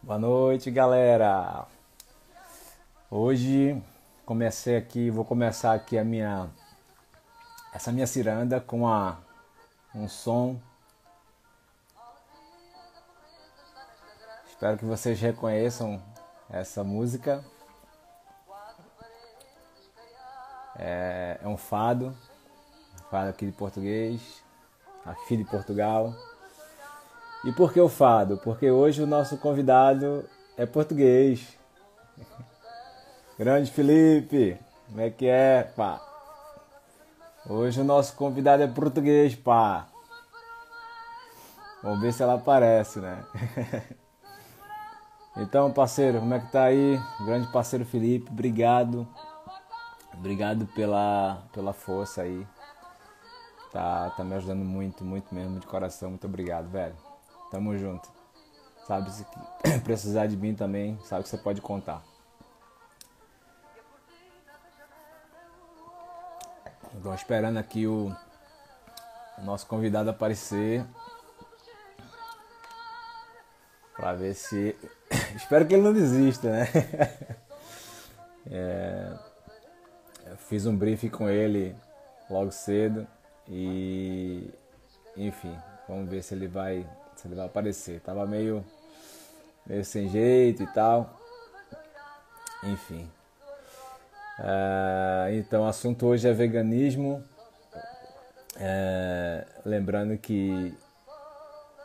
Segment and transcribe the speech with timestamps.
[0.00, 1.66] Boa noite, galera.
[3.10, 3.82] Hoje
[4.24, 6.48] comecei aqui, vou começar aqui a minha
[7.74, 9.18] essa minha ciranda com a
[9.92, 10.56] um som.
[14.48, 16.00] Espero que vocês reconheçam
[16.48, 17.44] essa música.
[20.76, 22.16] É, é um fado,
[23.10, 24.44] fado aqui de português,
[25.04, 26.14] aqui de Portugal.
[27.44, 28.38] E por que o fado?
[28.38, 30.24] Porque hoje o nosso convidado
[30.56, 31.56] é português.
[33.38, 36.00] Grande Felipe, como é que é, pá?
[37.48, 39.86] Hoje o nosso convidado é português, pá.
[41.82, 43.24] Vamos ver se ela aparece, né?
[45.38, 47.00] então, parceiro, como é que tá aí?
[47.24, 49.06] Grande parceiro Felipe, obrigado.
[50.12, 52.44] Obrigado pela, pela força aí.
[53.70, 56.10] Tá, tá me ajudando muito, muito mesmo, de coração.
[56.10, 57.07] Muito obrigado, velho.
[57.50, 58.08] Tamo junto.
[58.86, 59.26] Sabe, se
[59.84, 62.02] precisar de mim também, sabe que você pode contar.
[66.96, 68.14] Estou esperando aqui o,
[69.38, 70.84] o nosso convidado aparecer.
[73.94, 74.76] Pra ver se.
[75.36, 76.68] Espero que ele não desista, né?
[78.50, 79.18] é...
[80.48, 81.76] Fiz um briefing com ele
[82.30, 83.06] logo cedo
[83.46, 84.50] e.
[85.16, 86.88] Enfim, vamos ver se ele vai
[87.18, 88.00] se ele vai aparecer.
[88.00, 88.64] Tava meio,
[89.66, 91.20] meio sem jeito e tal.
[92.62, 93.10] Enfim.
[94.38, 97.22] É, então, o assunto hoje é veganismo.
[98.56, 100.72] É, lembrando que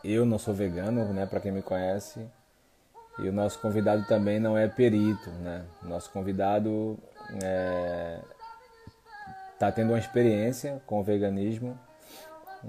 [0.04, 1.26] eu não sou vegano, né?
[1.26, 2.24] Para quem me conhece.
[3.18, 5.64] E o nosso convidado também não é perito, né?
[5.82, 6.98] Nosso convidado
[9.52, 11.78] está é, tendo uma experiência com o veganismo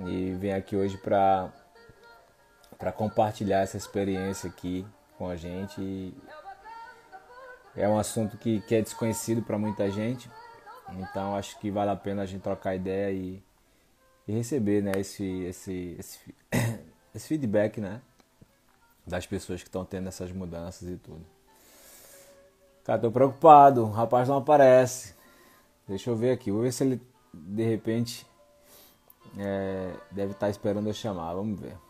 [0.08, 1.52] e vem aqui hoje para
[2.86, 4.86] para compartilhar essa experiência aqui
[5.18, 6.14] com a gente.
[7.76, 10.30] É um assunto que, que é desconhecido para muita gente,
[10.92, 13.44] então acho que vale a pena a gente trocar ideia e,
[14.28, 16.20] e receber né, esse, esse, esse,
[17.16, 18.02] esse feedback né,
[19.04, 21.26] das pessoas que estão tendo essas mudanças e tudo.
[22.84, 25.16] Cara, tô preocupado, o rapaz não aparece.
[25.88, 27.02] Deixa eu ver aqui, vou ver se ele
[27.34, 28.28] de repente
[29.40, 31.84] é, deve estar tá esperando eu chamar, vamos ver.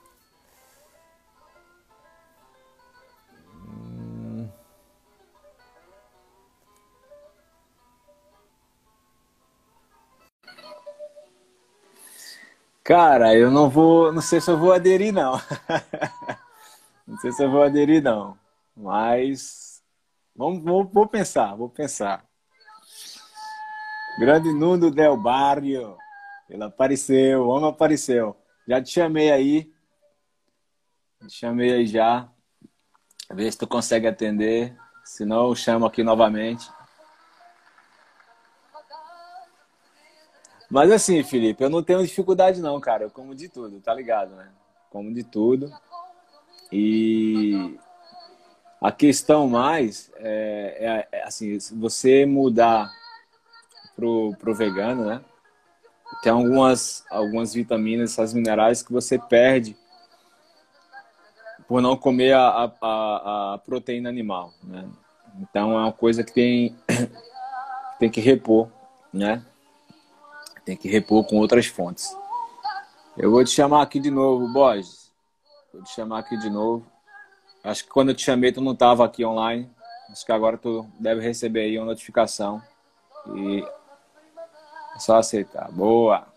[12.86, 15.42] Cara, eu não vou, não sei se eu vou aderir não.
[17.08, 18.38] não sei se eu vou aderir não,
[18.78, 19.82] mas
[20.36, 22.24] vamos, vou, vou pensar, vou pensar.
[24.20, 25.98] Grande Nuno Del Barrio,
[26.48, 28.38] ele apareceu, o homem apareceu.
[28.68, 29.74] Já te chamei aí,
[31.28, 32.30] te chamei aí já.
[33.34, 36.70] Vê se tu consegue atender, senão eu chamo aqui novamente.
[40.70, 43.04] Mas assim, Felipe, eu não tenho dificuldade não, cara.
[43.04, 44.50] Eu como de tudo, tá ligado, né?
[44.90, 45.72] Como de tudo.
[46.72, 47.78] E
[48.82, 52.92] a questão mais é, é, é assim, você mudar
[53.96, 55.22] pro, pro vegano, né?
[56.22, 59.76] Tem algumas, algumas vitaminas, essas minerais que você perde
[61.68, 64.88] por não comer a, a, a proteína animal, né?
[65.40, 66.76] Então é uma coisa que tem,
[68.00, 68.70] tem que repor,
[69.12, 69.44] né?
[70.66, 72.16] Tem que repor com outras fontes.
[73.16, 75.12] Eu vou te chamar aqui de novo, Borges.
[75.72, 76.86] Vou te chamar aqui de novo.
[77.64, 79.72] Acho que quando eu te chamei, tu não estava aqui online.
[80.10, 82.62] Acho que agora tu deve receber aí uma notificação.
[83.36, 83.64] E
[84.96, 85.72] é só aceitar.
[85.72, 86.28] Boa.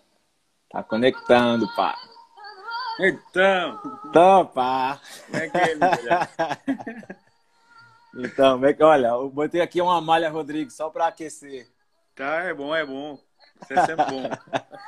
[0.70, 1.96] Tá conectando, pá.
[3.00, 3.80] Então.
[4.06, 5.00] Então, pá.
[5.26, 5.76] Como é que é,
[8.14, 11.68] Então, olha, eu botei aqui uma malha Rodrigo só para aquecer.
[12.14, 13.18] Tá, é bom, é bom.
[13.62, 14.30] Isso é sempre bom.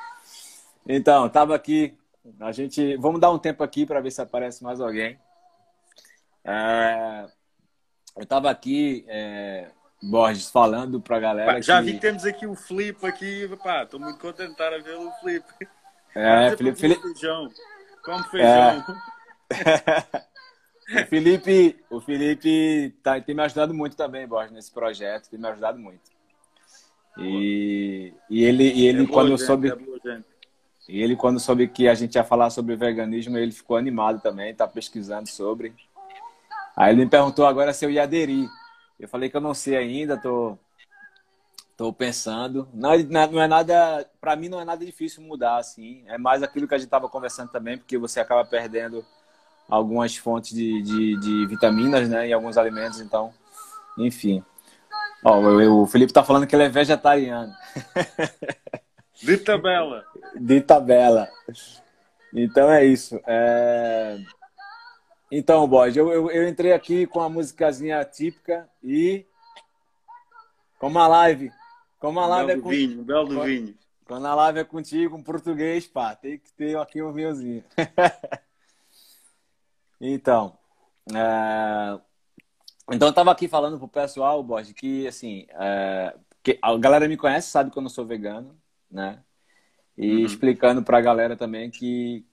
[0.88, 1.96] então, tava aqui.
[2.38, 2.96] A gente.
[2.96, 5.18] Vamos dar um tempo aqui para ver se aparece mais alguém.
[6.44, 7.26] É...
[8.16, 9.70] Eu tava aqui, é...
[10.02, 11.54] Borges, falando pra galera.
[11.54, 11.86] Pá, já que...
[11.86, 13.48] vi que temos aqui o Flip aqui.
[13.90, 15.44] Tô muito contente de ver o Flip.
[16.14, 16.78] É, Felipe.
[16.78, 17.02] Felipe...
[17.02, 17.48] Feijão.
[18.02, 18.84] Como feijão.
[19.50, 21.02] É...
[21.02, 25.28] o Felipe, o Felipe tá, tem me ajudado muito também, Borges, nesse projeto.
[25.28, 26.10] Tem me ajudado muito.
[27.20, 29.68] E, e ele, e ele é quando gente, soube.
[29.70, 30.20] É
[30.88, 34.54] e ele, quando soube que a gente ia falar sobre veganismo, ele ficou animado também,
[34.54, 35.72] tá pesquisando sobre.
[36.76, 38.48] Aí ele me perguntou agora se eu ia aderir.
[38.98, 40.58] Eu falei que eu não sei ainda, tô,
[41.76, 42.68] tô pensando.
[42.74, 46.02] Não, não é nada, para mim não é nada difícil mudar assim.
[46.06, 49.04] É mais aquilo que a gente tava conversando também, porque você acaba perdendo
[49.68, 52.28] algumas fontes de, de, de vitaminas, né?
[52.28, 53.32] E alguns alimentos, então,
[53.96, 54.44] enfim.
[55.24, 57.52] Ó, o, Felipe tá falando que ele é vegetariano.
[59.22, 60.04] De tabela.
[60.34, 61.28] De tabela.
[62.32, 63.20] Então é isso.
[63.26, 64.18] É...
[65.30, 69.26] Então, Bode, eu, eu, eu, entrei aqui com a musicazinha típica e.
[70.78, 71.52] Como a live.
[71.98, 72.68] Como a live belo é com...
[72.70, 73.74] vinho, belo do vinho.
[74.06, 77.62] Quando a live é contigo, um português, pá, tem que ter aqui um vinhozinho.
[80.00, 80.58] então.
[81.14, 82.00] É...
[82.90, 85.46] Então, eu tava aqui falando pro pessoal, Bode, que assim.
[85.50, 86.14] É...
[86.42, 88.56] Que a galera me conhece, sabe que eu não sou vegano,
[88.90, 89.22] né?
[89.96, 90.24] E uhum.
[90.24, 92.24] explicando pra galera também que,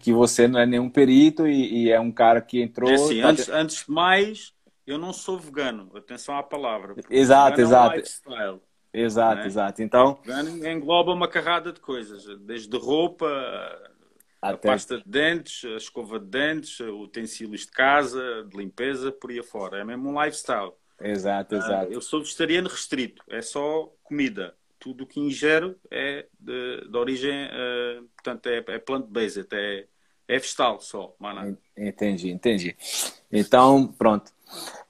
[0.00, 2.90] que você não é nenhum perito e, e é um cara que entrou.
[2.90, 3.28] É assim, tá...
[3.28, 4.52] antes, antes mais,
[4.84, 5.90] eu não sou vegano.
[5.94, 6.96] Atenção à palavra.
[7.08, 7.92] Exato, exato.
[7.92, 8.60] É um lifestyle,
[8.92, 9.46] exato, né?
[9.46, 9.82] exato.
[9.82, 10.18] Então.
[10.24, 13.26] Vegano engloba uma carrada de coisas, desde roupa,
[14.40, 14.68] Até...
[14.68, 19.38] a pasta de dentes, a escova de dentes, utensílios de casa, de limpeza, por aí
[19.38, 19.80] afora.
[19.80, 20.72] É mesmo um lifestyle.
[21.00, 21.92] Exato, ah, exato.
[21.92, 27.46] Eu sou vegetariano restrito, é só comida tudo o que ingero é de, de origem,
[27.46, 29.86] uh, portanto, é, é plant-based, é,
[30.28, 31.58] é vegetal só, mano.
[31.76, 32.76] Entendi, entendi.
[33.30, 34.30] Então, pronto.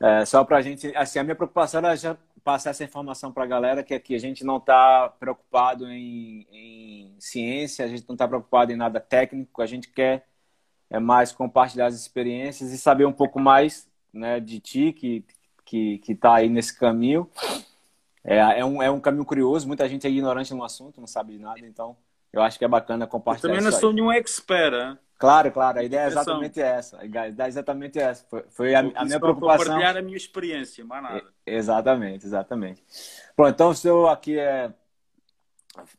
[0.00, 2.16] É, só para a gente, assim, a minha preocupação era já
[2.46, 7.16] passar essa informação para a galera que aqui a gente não está preocupado em, em,
[7.19, 10.25] ciência, a gente não está preocupado em nada técnico, a gente quer
[10.88, 15.25] é mais compartilhar as experiências e saber um pouco mais né, de ti, que
[15.64, 17.28] que está aí nesse caminho.
[18.22, 21.32] É, é, um, é um caminho curioso, muita gente é ignorante no assunto, não sabe
[21.32, 21.96] de nada, então
[22.32, 23.54] eu acho que é bacana compartilhar.
[23.54, 24.96] Eu também não sou nenhum expert, hein?
[25.18, 27.00] Claro, claro, a ideia é exatamente essa.
[27.00, 28.24] A ideia é exatamente essa.
[28.28, 29.64] Foi, foi a, a minha preocupação.
[29.64, 31.24] compartilhar a minha experiência, mais nada.
[31.46, 32.84] exatamente, exatamente.
[33.36, 34.72] Bom, então o seu aqui é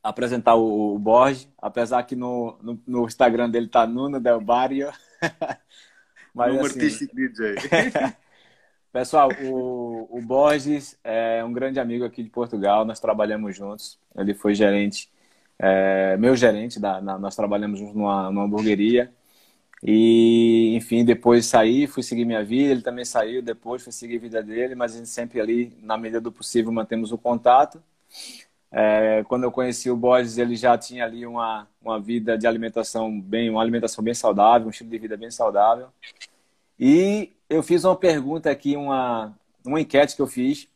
[0.03, 4.91] apresentar o, o Borges, apesar que no, no, no, Instagram dele tá Nuno Del Barrio.
[6.33, 7.55] Mas, Número assim, artístico DJ.
[8.93, 13.99] Pessoal, o, o Borges é um grande amigo aqui de Portugal, nós trabalhamos juntos.
[14.15, 15.09] Ele foi gerente,
[15.59, 19.11] é, meu gerente, da, na, nós trabalhamos numa, numa hamburgueria.
[19.83, 22.71] E, enfim, depois saí, fui seguir minha vida.
[22.71, 25.97] Ele também saiu depois, fui seguir a vida dele, mas a gente sempre ali, na
[25.97, 27.81] medida do possível, mantemos o contato.
[28.71, 33.19] É, quando eu conheci o Borges, ele já tinha ali uma, uma vida de alimentação
[33.19, 35.87] bem, uma alimentação bem saudável, um estilo de vida bem saudável.
[36.79, 40.67] E eu fiz uma pergunta aqui, uma, uma enquete que eu fiz.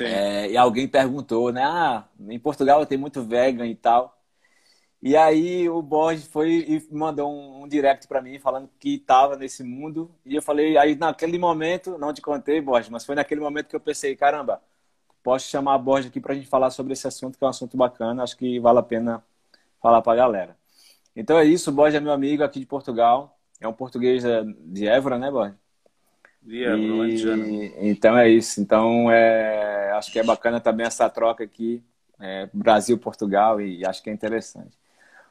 [0.00, 1.62] É, e alguém perguntou, né?
[1.64, 4.18] Ah, em Portugal tem muito vegan e tal.
[5.02, 9.36] E aí o Borges foi e mandou um, um direct para mim falando que estava
[9.36, 10.10] nesse mundo.
[10.24, 13.74] E eu falei, aí naquele momento, não te contei, Borges, mas foi naquele momento que
[13.76, 14.62] eu pensei, caramba,
[15.22, 17.50] posso chamar a Borges aqui para a gente falar sobre esse assunto, que é um
[17.50, 19.22] assunto bacana, acho que vale a pena
[19.80, 20.56] falar para a galera.
[21.16, 24.22] Então é isso, o Borges é meu amigo aqui de Portugal, é um português
[24.60, 25.62] de Évora, né, Borges?
[26.46, 28.60] Yeah, e, então é isso.
[28.60, 31.82] Então é, acho que é bacana também essa troca aqui,
[32.20, 34.76] é, Brasil-Portugal, e acho que é interessante.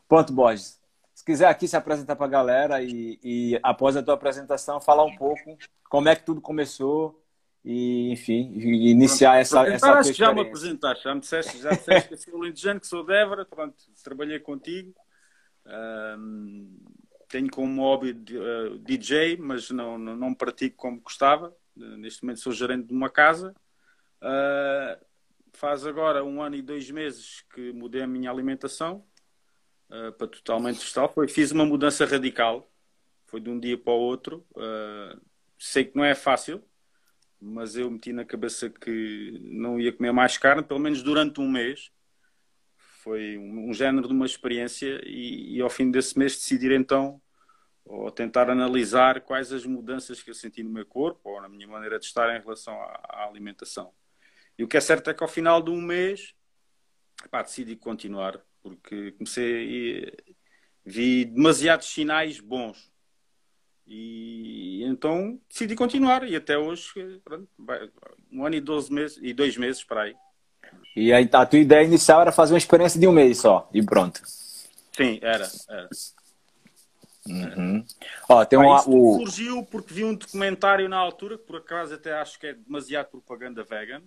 [0.07, 0.79] Pronto, Borges.
[1.13, 5.03] Se quiser aqui se apresentar para a galera e, e, após a tua apresentação falar
[5.03, 5.57] um pouco
[5.89, 7.21] como é que tudo começou
[7.63, 12.09] e enfim iniciar pronto, essa essa que já me apresentaste, já me disseste, já disseste
[12.09, 14.93] que sou lindejano, que sou de Évora, pronto, trabalhei contigo.
[15.65, 16.75] Um,
[17.29, 21.55] tenho como hobby uh, DJ, mas não, não, não, pratico como gostava.
[21.75, 23.55] Neste momento sou gerente de uma casa.
[24.21, 25.03] Uh,
[25.53, 29.05] faz agora um ano e dois meses que mudei a minha alimentação
[29.89, 31.11] uh, para totalmente vegetal.
[31.11, 32.71] Foi, fiz uma mudança radical.
[33.27, 34.45] Foi de um dia para o outro.
[35.57, 36.61] sei que não é fácil,
[37.39, 41.49] mas eu meti na cabeça que não ia comer mais carne, pelo menos durante um
[41.49, 41.91] mês
[43.01, 47.19] foi um, um, género de uma experiência e, e, ao fim desse mês decidir então
[47.83, 51.67] ou tentar analisar quais as mudanças que eu senti no meu corpo ou na minha
[51.67, 53.91] maneira de estar em relação à alimentação.
[54.57, 56.33] E o que é certo é que ao final de um mês
[57.29, 60.13] pá, decidi continuar porque comecei e
[60.85, 62.91] vi demasiados sinais bons
[63.87, 67.47] e então decidi continuar e até hoje pronto,
[68.31, 70.15] um ano e 12 meses e dois meses para aí
[70.95, 73.83] e aí a tua ideia inicial era fazer uma experiência de um mês só, e
[73.83, 74.21] pronto.
[74.25, 75.49] Sim, era.
[75.69, 75.89] era.
[77.27, 77.85] Uhum.
[78.27, 79.19] Ó, tem o...
[79.19, 83.07] surgiu porque vi um documentário na altura, que por acaso até acho que é demasiado
[83.07, 84.01] propaganda vegan,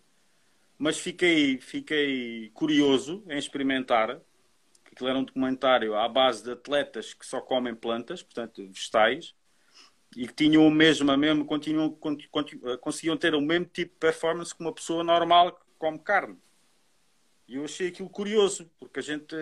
[0.85, 4.21] mas fiquei, fiquei curioso em experimentar.
[4.85, 9.35] Aquilo era um documentário à base de atletas que só comem plantas, portanto vegetais,
[10.15, 13.99] e que tinham o mesmo, a mesmo continuam, continuam, conseguiam ter o mesmo tipo de
[13.99, 16.37] performance que uma pessoa normal que come carne.
[17.49, 19.35] E eu achei aquilo curioso, porque a gente.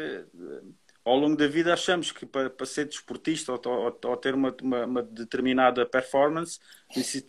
[1.04, 4.54] ao longo da vida achamos que para, para ser desportista ou, ou, ou ter uma,
[4.62, 6.60] uma, uma, determinada performance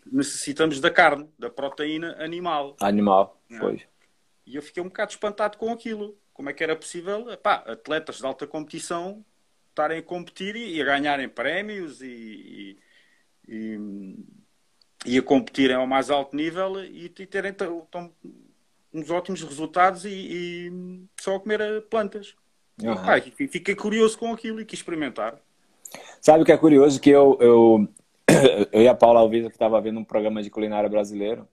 [0.05, 2.77] necessitamos da carne, da proteína animal.
[2.79, 3.57] Animal, é.
[3.57, 3.92] pois.
[4.45, 6.17] E eu fiquei um bocado espantado com aquilo.
[6.33, 9.23] Como é que era possível epá, atletas de alta competição
[9.69, 12.77] estarem a competir e, e a ganharem prémios e,
[13.47, 13.79] e,
[15.05, 17.87] e, a competirem ao mais alto nível e, e terem tão,
[18.93, 20.71] uns ótimos resultados e,
[21.19, 22.35] só a comer plantas.
[22.81, 22.93] Uhum.
[22.93, 25.39] Ah, fiquei curioso com aquilo e quis experimentar.
[26.21, 26.99] Sabe o que é curioso?
[26.99, 27.87] Que eu, eu,
[28.71, 31.47] eu e a Paula Alvisa, que estava vendo um programa de culinária brasileiro,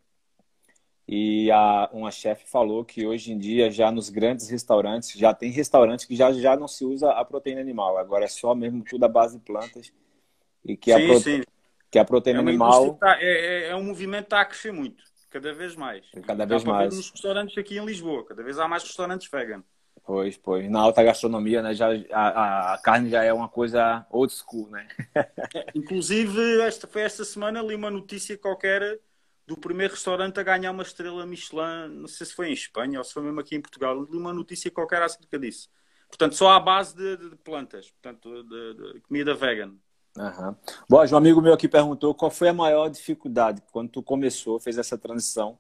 [1.07, 5.51] e a, uma chefe falou que hoje em dia, já nos grandes restaurantes, já tem
[5.51, 9.05] restaurantes que já, já não se usa a proteína animal, agora é só mesmo tudo
[9.05, 9.93] à base de plantas.
[10.65, 11.47] E que, sim, a, prote...
[11.91, 12.95] que a proteína é animal.
[12.95, 16.05] Tá, é, é, é, um movimento que está a crescer muito, cada vez mais.
[16.25, 16.95] Cada vez mais.
[16.95, 19.65] nos restaurantes aqui em Lisboa, cada vez há mais restaurantes vegan.
[20.05, 20.71] Pois, pois.
[20.71, 24.87] Na alta gastronomia, né, já, a, a carne já é uma coisa old school, né?
[25.53, 29.01] É, inclusive, esta, foi esta semana li uma notícia qualquer
[29.51, 33.05] do primeiro restaurante a ganhar uma estrela Michelin, não sei se foi em Espanha ou
[33.05, 35.69] se foi mesmo aqui em Portugal, li uma notícia qualquer acerca disso.
[36.09, 39.75] Portanto, só à base de, de plantas, portanto, de, de comida vegan.
[40.17, 40.57] Uhum.
[40.89, 44.79] Bom, um amigo meu aqui perguntou qual foi a maior dificuldade quando tu começou, fez
[44.79, 45.59] essa transição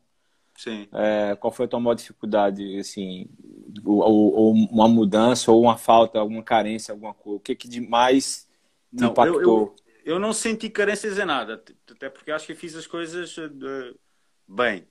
[0.56, 0.87] Sim.
[0.92, 3.26] É, qual foi a tua maior dificuldade, assim,
[3.82, 7.38] ou, ou, uma mudança, ou uma falta, alguma carência, alguma coisa?
[7.38, 8.47] O que que de mais
[8.94, 9.40] te não, impactou?
[9.40, 13.37] Eu, eu, eu, não senti carências em nada, até porque acho que fiz as coisas
[13.38, 13.99] uh,
[14.47, 14.87] bem,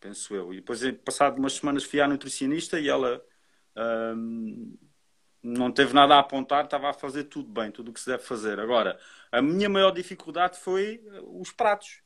[0.00, 0.52] penso eu.
[0.52, 3.22] E depois, passado umas semanas, fui à nutricionista e ela
[4.16, 4.76] um,
[5.42, 8.22] não teve nada a apontar, estava a fazer tudo bem, tudo o que se deve
[8.22, 8.58] fazer.
[8.60, 8.98] Agora,
[9.30, 12.02] a minha maior dificuldade foi os pratos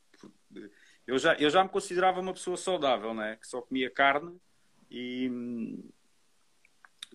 [1.09, 3.35] eu já, eu já me considerava uma pessoa saudável, né?
[3.37, 4.39] que só comia carne
[4.91, 5.89] e hum,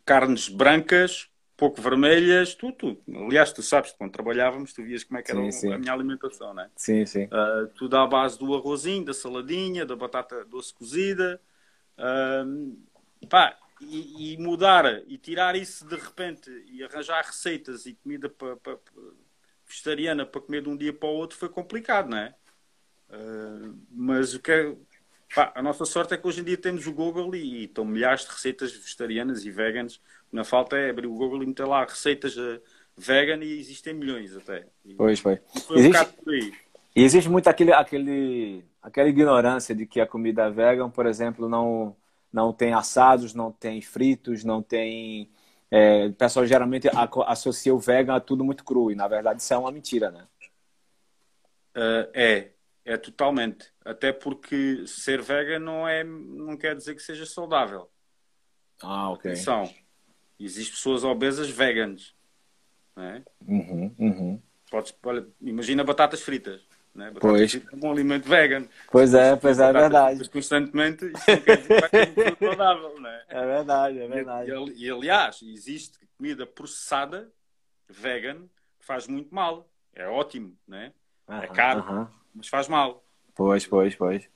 [0.05, 3.03] carnes brancas, pouco vermelhas, tudo, tudo.
[3.27, 5.73] Aliás, tu sabes, quando trabalhávamos, tu vias como é que era sim, sim.
[5.73, 6.71] a minha alimentação, né?
[6.77, 7.25] Sim, sim.
[7.25, 11.41] Uh, tudo à base do arrozinho, da saladinha, da batata doce cozida.
[11.99, 18.29] Uh, pá, e, e, mudar e tirar isso de repente e arranjar receitas e comida
[18.29, 18.57] para,
[19.67, 22.35] vegetariana para comer de um dia para o outro foi complicado, não é?
[23.11, 24.77] Ah, mas o que é,
[25.35, 27.85] pá, a nossa sorte é que hoje em dia temos o Google e, e estão
[27.85, 30.01] milhares de receitas vegetarianas e veganas.
[30.33, 32.61] Na falta é abrir o Google e meter lá receitas uh,
[32.97, 34.67] vegan e existem milhões até.
[34.85, 35.41] E, pois, foi.
[35.67, 40.89] Foi existe, um E existe muito aquele, aquele, aquela ignorância de que a comida vegan,
[40.89, 41.97] por exemplo, não,
[42.33, 45.31] não tem assados, não tem fritos, não tem.
[45.71, 46.89] É, o pessoal geralmente
[47.27, 50.27] associa o vegan a tudo muito cru, e na verdade isso é uma mentira, né?
[51.77, 52.51] Uh, é,
[52.85, 53.73] é totalmente.
[53.85, 57.91] Até porque ser vegan não, é, não quer dizer que seja saudável.
[58.83, 59.31] Ah, ok.
[59.31, 59.73] Atenção.
[60.39, 62.15] Existem pessoas obesas veganas.
[62.97, 63.23] É?
[63.47, 64.43] Uhum, uhum.
[64.71, 66.61] Podes, olha, imagina batatas fritas.
[66.95, 67.07] Né?
[67.11, 67.51] Batatas pois.
[67.51, 68.69] fritas é um alimento vegan.
[68.91, 70.29] Pois é, pois é, é verdade.
[70.29, 73.01] Constantemente, isso não quer dizer que vai ser saudável.
[73.01, 73.25] Não é?
[73.29, 74.51] é verdade, é verdade.
[74.51, 77.33] E, e, aliás, existe comida processada
[77.89, 78.43] vegan
[78.79, 79.69] que faz muito mal.
[79.95, 80.93] É ótimo, né?
[81.29, 83.05] é caro mas faz mal.
[83.35, 84.29] Pois, pois, pois.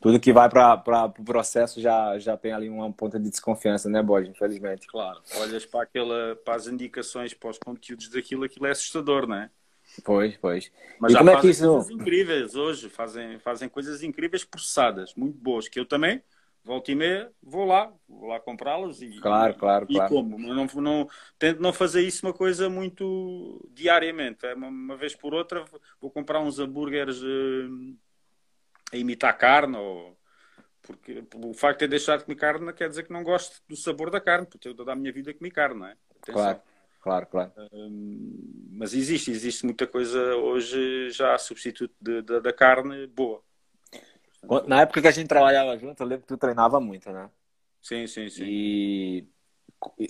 [0.00, 3.88] Tudo que vai para o pro processo já, já tem ali uma ponta de desconfiança,
[3.88, 4.30] né, Bode?
[4.30, 4.86] Infelizmente.
[4.88, 5.20] Claro.
[5.36, 9.50] Olhas para, aquela, para as indicações, para os conteúdos daquilo, aquilo é assustador, não é?
[10.04, 10.72] Pois, pois.
[10.98, 11.68] Mas e já como é que isso...
[11.68, 16.20] coisas incríveis hoje, fazem, fazem coisas incríveis processadas, muito boas, que eu também,
[16.64, 20.14] volta e meia, vou lá, vou lá comprá-las e, claro, claro, e claro.
[20.14, 20.38] como.
[20.38, 24.46] Não, não, tento não fazer isso uma coisa muito diariamente.
[24.46, 25.64] É uma, uma vez por outra
[26.00, 27.96] vou comprar uns hambúrgueres uh,
[28.92, 30.16] a imitar carne ou
[30.82, 33.62] porque o facto de ter deixado de comer carne não quer dizer que não gosto
[33.68, 35.96] do sabor da carne, porque eu toda a minha vida comi carne, não é?
[36.20, 36.34] Atenção.
[36.34, 36.60] Claro,
[37.00, 37.52] claro, claro.
[37.72, 43.40] Um, mas existe, existe muita coisa hoje já substituto de, de, da carne boa.
[44.66, 47.30] Na época que a gente trabalhava junto, eu lembro que tu treinava muito, né?
[47.80, 48.44] Sim, sim, sim.
[48.44, 49.28] E,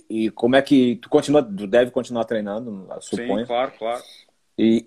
[0.09, 3.41] e como é que tu continua, tu deve continuar treinando, suponho.
[3.41, 4.03] Sim, claro, claro.
[4.57, 4.83] E,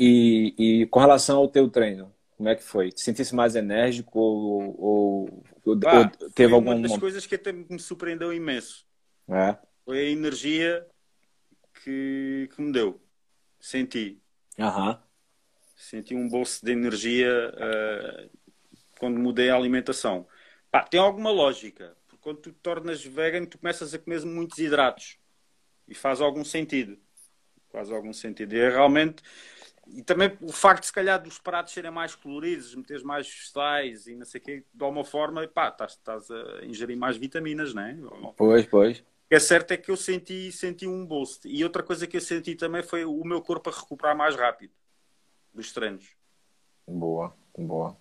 [0.58, 2.92] e, e com relação ao teu treino, como é que foi?
[2.92, 5.80] Te sentisse mais enérgico ou, ou, ou
[6.34, 8.86] teve algum uma das coisas que até me surpreendeu imenso.
[9.28, 9.56] É.
[9.84, 10.86] Foi a energia
[11.82, 13.00] que, que me deu.
[13.58, 14.20] Senti.
[14.58, 15.00] Aham.
[15.74, 18.30] Senti um bolso de energia uh,
[18.98, 20.26] quando mudei a alimentação.
[20.70, 24.58] Pá, tem alguma lógica, porque quando tu te tornas vegan, tu começas a comer muitos
[24.58, 25.18] hidratos
[25.88, 26.98] e faz algum sentido.
[27.70, 28.54] Faz algum sentido.
[28.54, 29.22] E é realmente.
[29.86, 34.06] E também o facto de, se calhar, dos pratos serem mais coloridos, meteres mais vegetais
[34.06, 37.72] e não sei o quê, de alguma forma, pá, estás, estás a ingerir mais vitaminas,
[37.72, 37.96] não é?
[38.36, 39.04] Pois, pois.
[39.30, 41.46] é certo é que eu senti, senti um boost.
[41.46, 44.72] E outra coisa que eu senti também foi o meu corpo a recuperar mais rápido
[45.54, 46.16] dos treinos.
[46.88, 47.96] Boa, boa.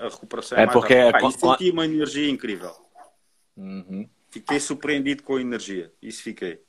[0.00, 1.26] A recuperação é, é mais porque rápida.
[1.26, 2.72] Ah, senti uma energia incrível.
[3.56, 4.08] Uhum.
[4.30, 5.92] Fiquei surpreendido com a energia.
[6.00, 6.62] Isso fiquei.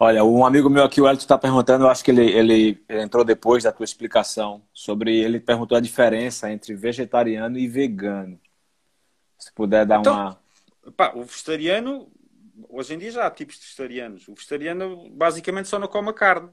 [0.00, 3.02] Olha, um amigo meu aqui, o Elton, está perguntando, eu acho que ele, ele, ele,
[3.02, 8.40] entrou depois da tua explicação, sobre ele perguntou a diferença entre vegetariano e vegano.
[9.36, 10.40] Se puder dar então, uma.
[10.96, 12.12] Pá, o vegetariano,
[12.68, 14.28] hoje em dia já há tipos de vegetarianos.
[14.28, 16.50] O vegetariano basicamente só não come carne,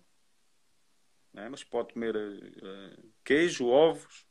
[1.31, 1.47] né?
[1.47, 4.25] mas pode comer uh, queijo, ovos.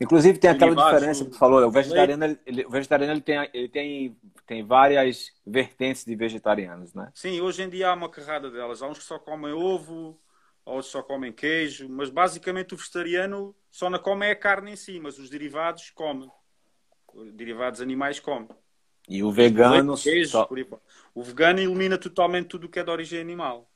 [0.00, 3.68] Inclusive tem aquela diferença que tu falou, o vegetariano, ele, o vegetariano ele tem, ele
[3.68, 4.16] tem
[4.50, 7.12] tem várias vertentes de vegetarianos, né?
[7.14, 8.82] Sim, hoje em dia há uma carrada delas.
[8.82, 10.20] Há uns que só comem ovo,
[10.64, 14.98] outros só comem queijo, mas basicamente o vegetariano só não come a carne em si,
[14.98, 16.28] mas os derivados come.
[17.14, 18.48] Os derivados animais come.
[19.08, 19.96] E o vegano.
[19.96, 20.48] Queijo, só...
[21.14, 23.70] O vegano elimina totalmente tudo o que é de origem animal.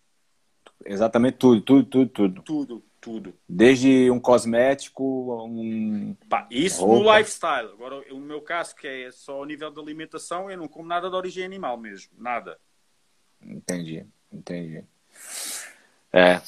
[0.84, 2.42] Exatamente tudo, tudo, tudo, tudo.
[2.42, 3.34] Tudo tudo.
[3.46, 6.16] Desde um cosmético, um.
[6.26, 7.04] Pá, isso roupa.
[7.04, 7.68] no lifestyle.
[7.74, 11.10] Agora, o meu caso, que é só o nível de alimentação, eu não como nada
[11.10, 12.10] de origem animal mesmo.
[12.16, 12.58] Nada.
[13.42, 14.82] Entendi, entendi.
[16.10, 16.40] É.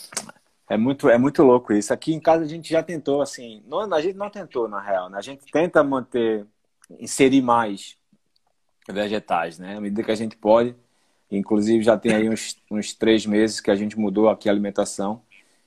[0.69, 1.93] É muito, é muito louco isso.
[1.93, 3.63] Aqui em casa a gente já tentou, assim.
[3.67, 5.19] Não, a gente não tentou, na real, né?
[5.19, 6.47] A gente tenta manter,
[6.99, 7.97] inserir mais
[8.89, 9.77] vegetais, né?
[9.77, 10.75] À medida que a gente pode.
[11.31, 15.23] Inclusive já tem aí uns, uns três meses que a gente mudou aqui a alimentação.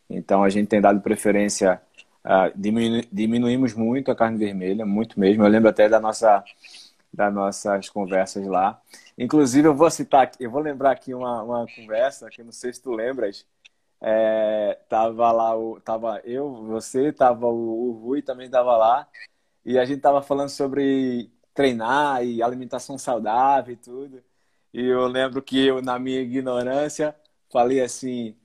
[0.10, 1.82] Então a gente tem dado preferência,
[2.26, 5.44] uh, diminu diminuímos muito a carne vermelha, muito mesmo.
[5.44, 6.44] Eu lembro até da nossa,
[7.14, 8.82] das nossas conversas lá.
[9.18, 12.82] Inclusive eu vou citar, eu vou lembrar aqui uma, uma conversa que não sei se
[12.82, 13.46] tu lembras.
[14.02, 19.08] É, tava lá, o, tava eu, você, tava o, o Rui também tava lá
[19.66, 24.24] e a gente tava falando sobre treinar e alimentação saudável e tudo.
[24.74, 27.16] E eu lembro que eu, na minha ignorância,
[27.52, 28.36] falei assim: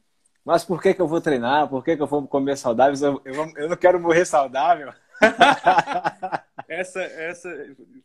[0.45, 1.69] mas por que, que eu vou treinar?
[1.69, 3.23] Por que, que eu vou comer saudável?
[3.25, 4.93] Eu, eu, eu não quero morrer saudável.
[6.69, 7.49] essa, essa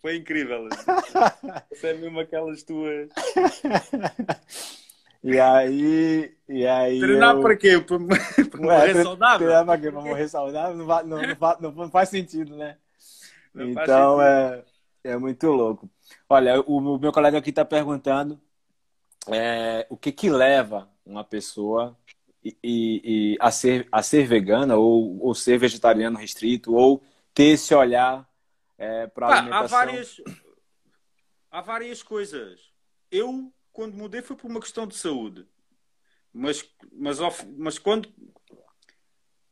[0.02, 0.70] foi incrível.
[1.72, 3.10] Essa é mesmo aquelas tuas.
[5.24, 6.34] E aí.
[6.48, 7.42] E aí treinar eu...
[7.42, 7.80] para quê?
[7.80, 9.48] Para, morrer saudável?
[9.48, 9.92] Treinar para quê?
[9.92, 10.78] Para morrer saudável?
[10.78, 11.18] Não, vai, não,
[11.60, 12.78] não, não, faz sentido, né?
[13.54, 14.64] Não então é,
[15.04, 15.90] é muito louco.
[16.30, 18.40] Olha, o, o meu colega aqui está perguntando
[19.28, 21.98] é, o que, que leva uma pessoa
[22.44, 27.74] e, e, a, ser, a ser vegana ou, ou ser vegetariano restrito ou ter esse
[27.74, 28.28] olhar
[28.78, 29.78] é, para a alimentação?
[29.78, 30.22] Há várias,
[31.52, 32.72] há várias coisas.
[33.12, 35.46] Eu, quando mudei, foi por uma questão de saúde.
[36.32, 37.18] Mas, mas,
[37.58, 38.06] mas quando.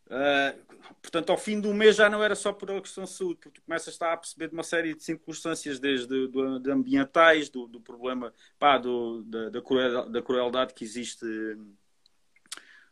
[0.06, 3.40] Uh, portanto, ao fim do mês já não era só por uma questão de saúde,
[3.42, 6.72] porque tu começas a estar a perceber de uma série de circunstâncias, desde do, de
[6.72, 11.26] ambientais, do, do problema, pá, do, da, da, da crueldade que existe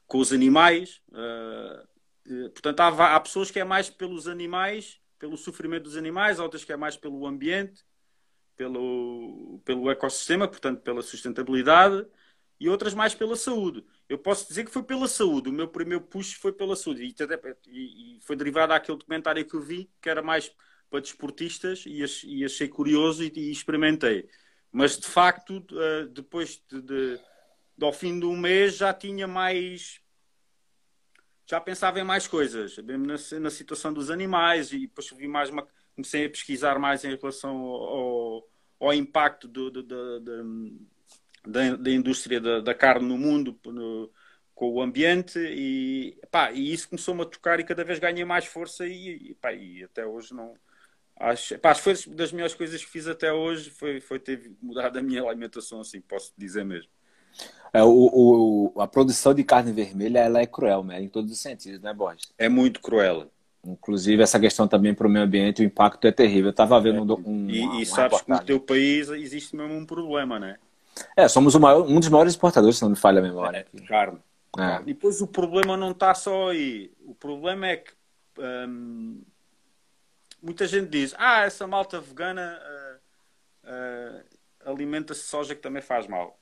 [0.07, 1.01] com os animais.
[1.09, 6.63] Uh, portanto, há, há, pessoas que é mais pelos animais, pelo sofrimento dos animais, outras
[6.63, 7.83] que é mais pelo ambiente,
[8.55, 12.05] pelo, pelo ecossistema, portanto, pela sustentabilidade,
[12.59, 13.83] e outras mais pela saúde.
[14.07, 15.49] Eu posso dizer que foi pela saúde.
[15.49, 17.03] O meu primeiro push foi pela saúde.
[17.03, 17.15] E,
[17.67, 20.51] e, e foi derivado daquele documentário que eu vi, que era mais
[20.89, 24.29] para desportistas, e, e achei curioso e, experimentei.
[24.71, 27.19] Mas, de facto, uh, depois de, de
[27.81, 30.01] ao fim do mês já tinha mais.
[31.47, 35.67] Já pensava em mais coisas, na, na situação dos animais, e depois vi mais uma,
[35.95, 38.47] comecei a pesquisar mais em relação ao,
[38.79, 40.88] ao impacto do, do, do, do
[41.47, 44.11] da, da, indústria da, da, carne no mundo no,
[44.53, 48.45] com o ambiente e, pá, e isso começou-me a tocar e cada vez ganhei mais
[48.45, 50.55] força e, e, pá, e até hoje não
[51.17, 55.01] acho, pá, foi das melhores coisas que fiz até hoje foi, foi ter mudado a
[55.01, 56.89] minha alimentação assim, posso dizer mesmo
[57.75, 61.01] é, o, o, a produção de carne vermelha ela é cruel, né?
[61.01, 62.31] em todos os sentidos, né, Borges?
[62.38, 63.27] É muito cruel.
[63.65, 66.45] Inclusive, essa questão também para o meio ambiente, o impacto é terrível.
[66.45, 67.49] Eu estava vendo é, um.
[67.49, 70.57] E, uma, e sabes que no teu país existe mesmo um problema, né?
[71.17, 73.65] É, somos maior, um dos maiores exportadores, se não me falha a memória.
[73.73, 74.19] É, carne.
[74.57, 74.81] É.
[74.81, 76.91] E depois o problema não está só aí.
[77.05, 77.91] O problema é que
[78.39, 79.21] hum,
[80.41, 82.57] muita gente diz: ah, essa malta vegana
[83.65, 84.23] uh, uh,
[84.71, 86.39] alimenta-se de soja que também faz mal.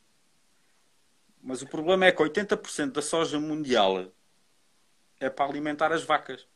[1.43, 4.09] Mas o problema é que 80% da soja mundial
[5.19, 6.47] é para alimentar as vacas.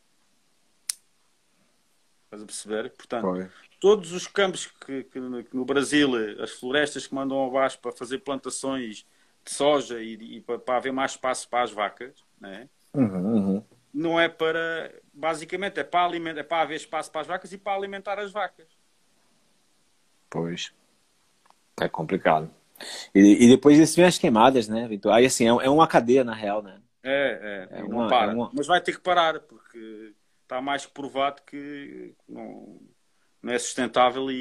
[2.24, 2.90] Estás a perceber?
[2.92, 6.10] Portanto, todos os campos que, que, no Brasil,
[6.42, 9.06] as florestas que mandam abaixo para fazer plantações
[9.44, 12.70] de soja e, e para, para, haver mais espaço para as vacas, né?
[12.94, 13.66] Uhum, uhum.
[13.94, 14.94] não é para.
[15.14, 18.32] Basicamente, é para, alimentar, é para haver espaço para as vacas e para alimentar as
[18.32, 18.68] vacas.
[20.30, 20.74] Pois.
[21.80, 22.50] É complicado.
[23.14, 25.12] E, e depois disso vem as queimadas, né, Vitor?
[25.12, 26.82] Aí assim, é, é uma cadeia na real, né?
[27.04, 28.32] É, é, é uma, não para.
[28.32, 28.52] É uma...
[28.54, 30.14] Mas vai ter que parar, porque
[30.44, 32.80] está mais que provado que não,
[33.42, 34.36] não é sustentável e,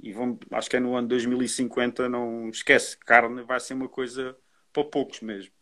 [0.00, 3.88] e, e vamos, acho que é no ano 2050, não esquece, carne vai ser uma
[3.88, 4.36] coisa
[4.72, 5.52] para poucos mesmo.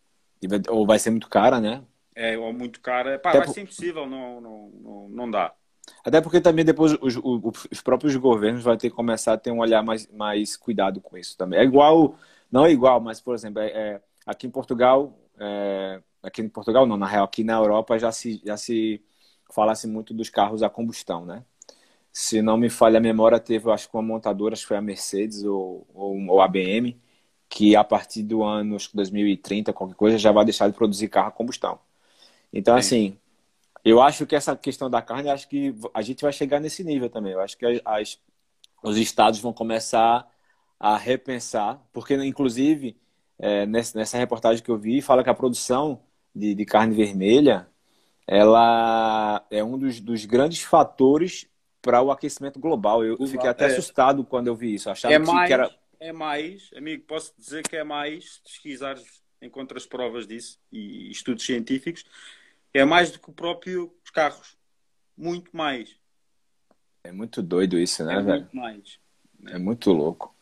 [0.68, 1.82] Ou vai ser muito cara, né?
[2.14, 3.18] É, ou muito cara.
[3.18, 3.52] Pá, vai por...
[3.52, 5.54] ser impossível, não, não, não, não dá.
[6.04, 7.16] Até porque também depois os,
[7.70, 11.16] os, próprios governos vão ter que começar a ter um olhar mais, mais cuidado com
[11.16, 11.58] isso também.
[11.58, 12.16] É igual,
[12.50, 16.86] não é igual, mas, por exemplo, é, é, aqui em Portugal, é, aqui em Portugal
[16.86, 19.02] não, na real, aqui na Europa já se, já se
[19.52, 21.44] falasse muito dos carros a combustão, né?
[22.12, 24.80] Se não me falha a memória, teve, acho que uma montadora, acho que foi a
[24.82, 26.98] Mercedes ou, ou, ou a BM,
[27.48, 31.08] que a partir do ano acho que 2030, qualquer coisa, já vai deixar de produzir
[31.08, 31.78] carro a combustão.
[32.52, 32.78] Então, Sim.
[32.78, 33.18] assim,
[33.88, 37.08] eu acho que essa questão da carne, acho que a gente vai chegar nesse nível
[37.08, 37.32] também.
[37.32, 38.18] Eu acho que as,
[38.82, 40.28] os estados vão começar
[40.78, 42.96] a repensar, porque, inclusive,
[43.38, 46.02] é, nessa reportagem que eu vi, fala que a produção
[46.34, 47.68] de, de carne vermelha
[48.26, 51.46] ela é um dos, dos grandes fatores
[51.80, 53.04] para o aquecimento global.
[53.04, 53.68] Eu fiquei até é.
[53.68, 54.90] assustado quando eu vi isso.
[54.90, 55.70] Achava é que, mais, que era.
[56.00, 62.04] É mais, amigo, posso dizer que é mais, pesquisares encontras provas disso e estudos científicos,
[62.72, 64.56] é mais do que o próprio os carros.
[65.16, 65.96] Muito mais.
[67.02, 68.40] É muito doido isso, né, é velho?
[68.40, 68.98] Muito mais.
[69.48, 70.34] É muito louco.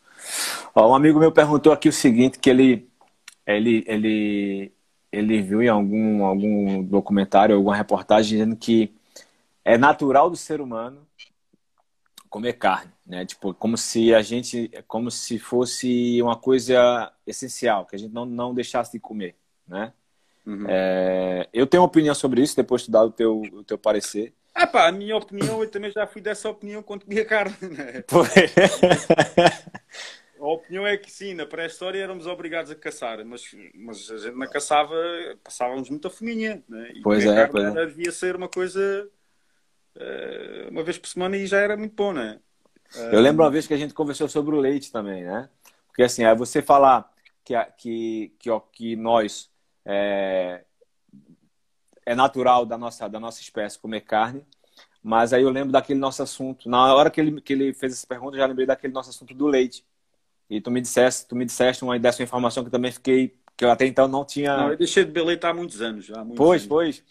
[0.73, 2.89] Ó, um amigo meu perguntou aqui o seguinte, que ele,
[3.45, 4.73] ele, ele,
[5.11, 8.93] ele viu em algum, algum documentário, alguma reportagem dizendo que
[9.63, 11.05] é natural do ser humano
[12.29, 13.25] comer carne, né?
[13.25, 18.25] Tipo, como se a gente, como se fosse uma coisa essencial, que a gente não,
[18.25, 19.93] não deixasse de comer, né?
[20.45, 20.65] Uhum.
[20.67, 24.33] É, eu tenho uma opinião sobre isso, depois de dar o teu, o teu parecer.
[24.53, 28.03] Ah pá, a minha opinião, eu também já fui dessa opinião quando comia carne, né?
[30.39, 34.35] A opinião é que sim, na pré-história éramos obrigados a caçar, mas, mas a gente
[34.35, 34.95] não caçava,
[35.43, 36.91] passávamos muita fominha, né?
[36.93, 37.85] E pois é, pois é.
[37.87, 39.09] devia ser uma coisa
[39.95, 42.39] uh, uma vez por semana e já era muito bom, né?
[43.11, 45.49] Eu lembro uma vez que a gente conversou sobre o leite também, né?
[45.87, 47.11] Porque assim, aí você falar
[47.43, 49.49] que, que, que, que nós
[49.85, 50.63] é,
[52.05, 54.43] é natural da nossa, da nossa espécie comer carne,
[55.03, 56.69] mas aí eu lembro daquele nosso assunto.
[56.69, 59.33] Na hora que ele, que ele fez essa pergunta, eu já lembrei daquele nosso assunto
[59.33, 59.85] do leite.
[60.49, 63.65] E tu me disseste, tu me disseste uma dessa informação que eu também fiquei, que
[63.65, 64.57] eu até então não tinha.
[64.57, 66.23] Não, eu deixei de beber leite há muitos anos já.
[66.23, 66.67] Muitos pois, anos.
[66.67, 67.03] pois.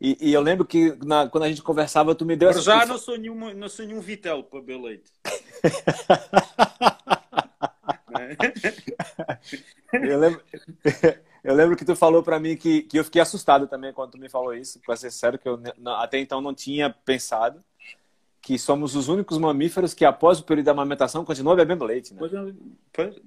[0.00, 2.48] E, e, eu lembro que na, quando a gente conversava, tu me deu.
[2.48, 5.12] Mas já não sou, nenhuma, não sou nenhum vitel para beber leite.
[9.92, 10.42] eu lembro.
[11.50, 14.18] Eu lembro que tu falou para mim que, que eu fiquei assustado também quando tu
[14.18, 15.60] me falou isso, para ser sério, que eu
[15.98, 17.62] até então não tinha pensado
[18.40, 22.20] que somos os únicos mamíferos que após o período da amamentação continuam bebendo leite, né?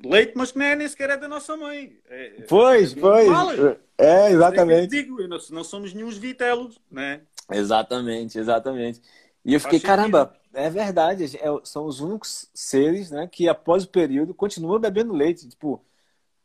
[0.03, 1.97] leite, mas que nem, é, nem sequer é da nossa mãe.
[2.09, 3.77] É, é pois, é pois.
[3.97, 4.86] É, exatamente.
[4.86, 7.21] É digo, nós não somos nenhum vitelos, né?
[7.51, 9.01] Exatamente, exatamente.
[9.45, 13.89] E eu fiquei, caramba, é verdade, é, são os únicos seres né, que após o
[13.89, 15.47] período continuam bebendo leite.
[15.47, 15.83] Tipo,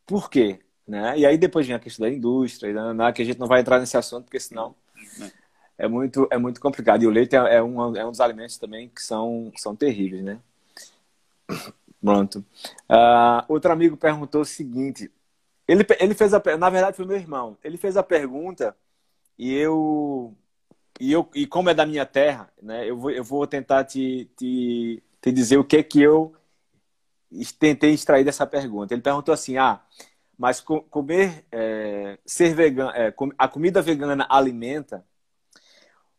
[0.05, 0.59] por quê?
[0.89, 1.19] Né?
[1.19, 3.79] E aí depois vem a questão da indústria, né, que a gente não vai entrar
[3.79, 4.75] nesse assunto, porque senão
[5.77, 7.03] é muito, é muito complicado.
[7.03, 10.25] E o leite é, é, um, é um dos alimentos também que são, são terríveis,
[10.25, 10.41] né?
[12.01, 12.39] Pronto.
[12.89, 15.11] Uh, outro amigo perguntou o seguinte.
[15.67, 17.59] Ele, ele fez a na verdade foi meu irmão.
[17.63, 18.75] Ele fez a pergunta
[19.39, 20.35] e eu
[20.99, 22.89] e eu e como é da minha terra, né?
[22.89, 26.35] Eu vou, eu vou tentar te, te, te dizer o que é que eu
[27.59, 28.95] tentei extrair dessa pergunta.
[28.95, 29.83] Ele perguntou assim: ah,
[30.39, 35.05] mas comer, é, ser vegano, é, a comida vegana alimenta.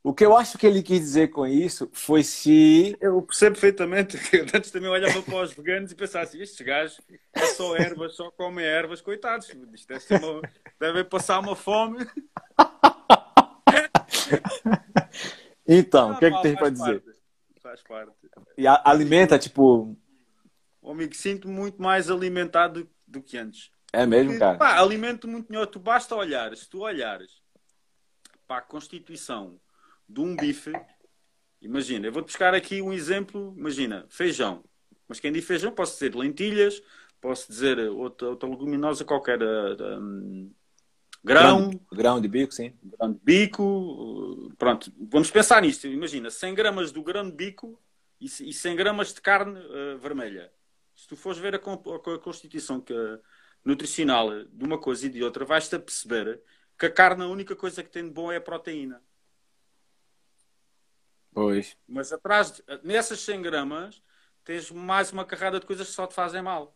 [0.04, 2.98] O que eu acho que ele quis dizer com isso foi se.
[3.00, 7.00] Eu percebo perfeitamente que antes também olhava para os veganos e pensava assim: estes gajos
[7.34, 9.50] é só ervas, só comem ervas, coitados.
[9.74, 10.42] Isto deve uma...
[10.80, 12.06] devem passar uma fome.
[15.66, 17.04] então, o que é que tem para dizer?
[17.62, 18.14] Faz parte.
[18.58, 19.98] E alimenta, tipo.
[20.82, 23.72] O amigo, sinto muito mais alimentado do que antes.
[23.92, 24.58] É mesmo, cara?
[24.58, 25.66] Pá, alimento muito melhor.
[25.66, 27.42] Tu basta olhar, se tu olhares
[28.48, 29.60] para a constituição
[30.08, 30.72] de um bife,
[31.62, 34.64] imagina, eu vou buscar aqui um exemplo, imagina, feijão.
[35.08, 36.82] Mas quem diz feijão, posso dizer lentilhas,
[37.20, 39.42] posso dizer outra, outra leguminosa qualquer.
[39.42, 40.52] Um,
[41.24, 42.74] grão, grão, de bico, sim.
[42.84, 45.88] Grão de bico, pronto, vamos pensar nisto.
[45.88, 47.80] Imagina, 100 gramas do grão de bico
[48.22, 50.52] e 100 gramas de carne uh, vermelha.
[50.96, 52.94] Se tu fores ver a, a, a constituição que
[53.64, 56.42] nutricional de uma coisa e de outra, vais-te a perceber
[56.78, 59.02] que a carne, a única coisa que tem de bom é a proteína.
[61.32, 61.78] Pois.
[61.88, 64.04] Mas atrás, de, nessas 100 gramas,
[64.44, 66.76] tens mais uma carrada de coisas que só te fazem mal.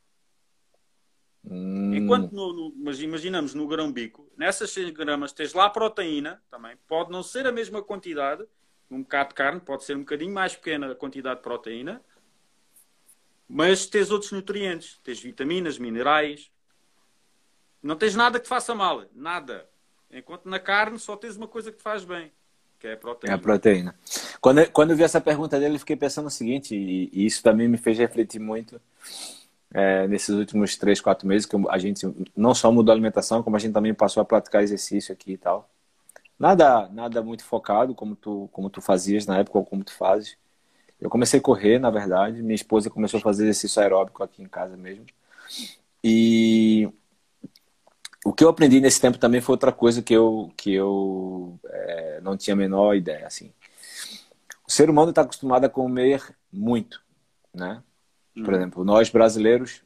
[1.44, 1.94] Hum.
[1.94, 6.78] Enquanto, no, no, mas imaginamos no grão bico, nessas 100 gramas tens lá proteína também,
[6.88, 8.48] pode não ser a mesma quantidade,
[8.90, 12.02] um bocado de carne, pode ser um bocadinho mais pequena a quantidade de proteína,
[13.48, 16.53] mas tens outros nutrientes, tens vitaminas, minerais,
[17.84, 19.68] não tens nada que te faça mal, nada.
[20.10, 22.32] Enquanto na carne só tens uma coisa que te faz bem,
[22.80, 23.34] que é a proteína.
[23.34, 23.96] É a proteína.
[24.40, 27.44] Quando, quando eu vi essa pergunta dele, eu fiquei pensando o seguinte, e, e isso
[27.44, 28.80] também me fez refletir muito
[29.74, 33.56] é, nesses últimos três, quatro meses, que a gente não só mudou a alimentação, como
[33.56, 35.70] a gente também passou a praticar exercício aqui e tal.
[36.40, 40.38] Nada, nada muito focado, como tu, como tu fazias na época, ou como tu fazes.
[41.02, 42.42] Eu comecei a correr, na verdade.
[42.42, 45.06] Minha esposa começou a fazer exercício aeróbico aqui em casa mesmo.
[46.04, 46.90] E
[48.26, 52.22] o que eu aprendi nesse tempo também foi outra coisa que eu, que eu é,
[52.22, 53.28] não tinha a menor ideia.
[53.28, 53.52] Assim.
[54.68, 57.02] O ser humano está acostumado a comer muito,
[57.54, 57.84] né?
[58.34, 58.58] Por hum.
[58.58, 59.84] exemplo, nós brasileiros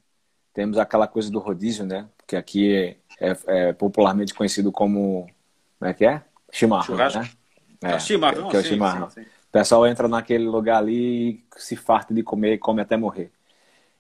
[0.54, 2.08] temos aquela coisa do rodízio, né?
[2.26, 5.28] Que aqui é, é, é popularmente conhecido como.
[5.80, 6.24] Como é que é?
[6.52, 6.86] Chimarrão.
[6.86, 7.20] Churrasco.
[7.20, 7.30] Né?
[7.84, 9.10] É, é, chimarrão, que é o chimarrão.
[9.10, 9.28] Sim, sim.
[9.28, 13.32] O pessoal entra naquele lugar ali e se farta de comer e come até morrer.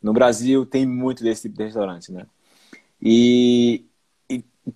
[0.01, 2.25] No Brasil tem muito desse tipo de restaurante, né?
[3.01, 3.85] E,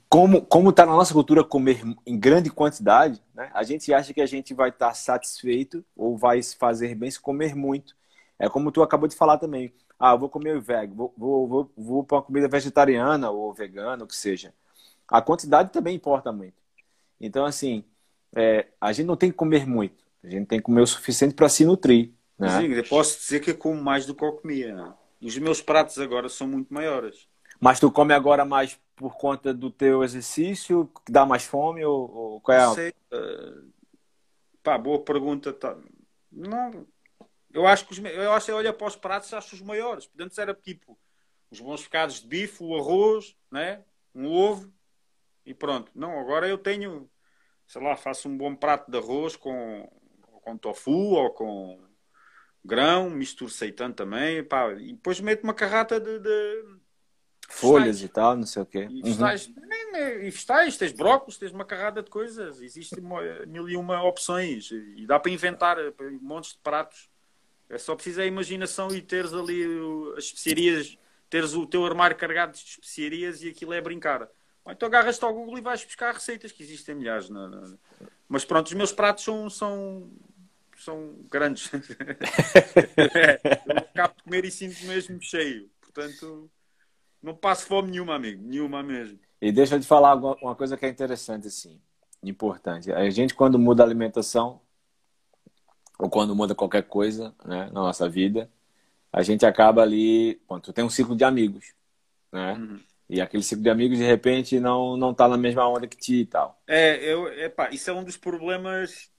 [0.10, 3.50] como como está na nossa cultura comer em grande quantidade, né?
[3.54, 7.20] A gente acha que a gente vai estar tá satisfeito ou vai fazer bem se
[7.20, 7.96] comer muito.
[8.40, 9.74] É como tu acabou de falar também.
[10.00, 14.08] Ah, vou comer veg, vou, vou, vou, vou para uma comida vegetariana ou vegana, o
[14.08, 14.54] que seja.
[15.08, 16.56] A quantidade também importa muito.
[17.20, 17.84] Então, assim,
[18.36, 20.04] é, a gente não tem que comer muito.
[20.24, 22.12] A gente tem que comer o suficiente para se nutrir.
[22.40, 22.50] Né?
[22.50, 24.94] Sim, eu posso dizer que eu como mais do que eu comia.
[25.22, 27.28] Os meus pratos agora são muito maiores.
[27.62, 32.12] Mas tu come agora mais por conta do teu exercício, que dá mais fome ou,
[32.12, 32.70] ou qual é a...
[32.72, 32.94] Sei.
[33.14, 33.72] Uh,
[34.64, 35.54] pá, boa pergunta.
[35.54, 35.78] Tá.
[36.32, 36.88] Não,
[37.54, 40.10] eu acho que os, eu acho que olha para os pratos acho os maiores.
[40.20, 40.98] Antes era tipo
[41.52, 43.84] os bons bocados de bife, o arroz, né?
[44.16, 44.72] um ovo
[45.46, 45.92] e pronto.
[45.96, 47.10] Não, agora eu tenho,
[47.68, 49.88] sei lá, faço um bom prato de arroz com,
[50.44, 51.80] com tofu ou com
[52.64, 56.81] grão, misturo seitão também, pá, e depois meto uma carrata de, de
[57.52, 58.88] folhas e tal, não sei o quê.
[58.90, 59.98] E vegetais, uhum.
[59.98, 63.04] e vegetais, tens brócolis, tens uma carrada de coisas, existem
[63.48, 67.10] mil e uma opções e dá para inventar eh, montes de pratos.
[67.70, 69.64] É só preciso a imaginação e teres ali
[70.18, 70.98] as especiarias,
[71.30, 74.28] teres o teu armário carregado de especiarias e aquilo é brincar.
[74.66, 77.30] Ou então agarras-te ao Google e vais buscar receitas que existem milhares.
[77.30, 77.76] Na...
[78.28, 80.12] Mas pronto, os meus pratos são, são,
[80.78, 81.70] são grandes.
[83.16, 85.70] é, eu acabo de comer e sinto mesmo cheio.
[85.82, 86.50] Portanto,
[87.22, 88.42] não passo fome nenhuma, amigo.
[88.44, 89.20] Nenhuma mesmo.
[89.42, 91.80] E deixa eu te falar uma coisa que é interessante, assim,
[92.24, 92.92] importante.
[92.92, 94.62] A gente, quando muda a alimentação,
[95.98, 98.50] ou quando muda qualquer coisa né, na nossa vida,
[99.14, 100.36] a gente acaba ali.
[100.48, 101.74] Ponto, tem um ciclo de amigos,
[102.32, 102.54] né?
[102.54, 102.80] Uhum.
[103.10, 106.22] E aquele ciclo de amigos, de repente, não, não tá na mesma onda que ti
[106.22, 106.60] e tal.
[106.66, 109.12] É, eu, epá, isso é um dos problemas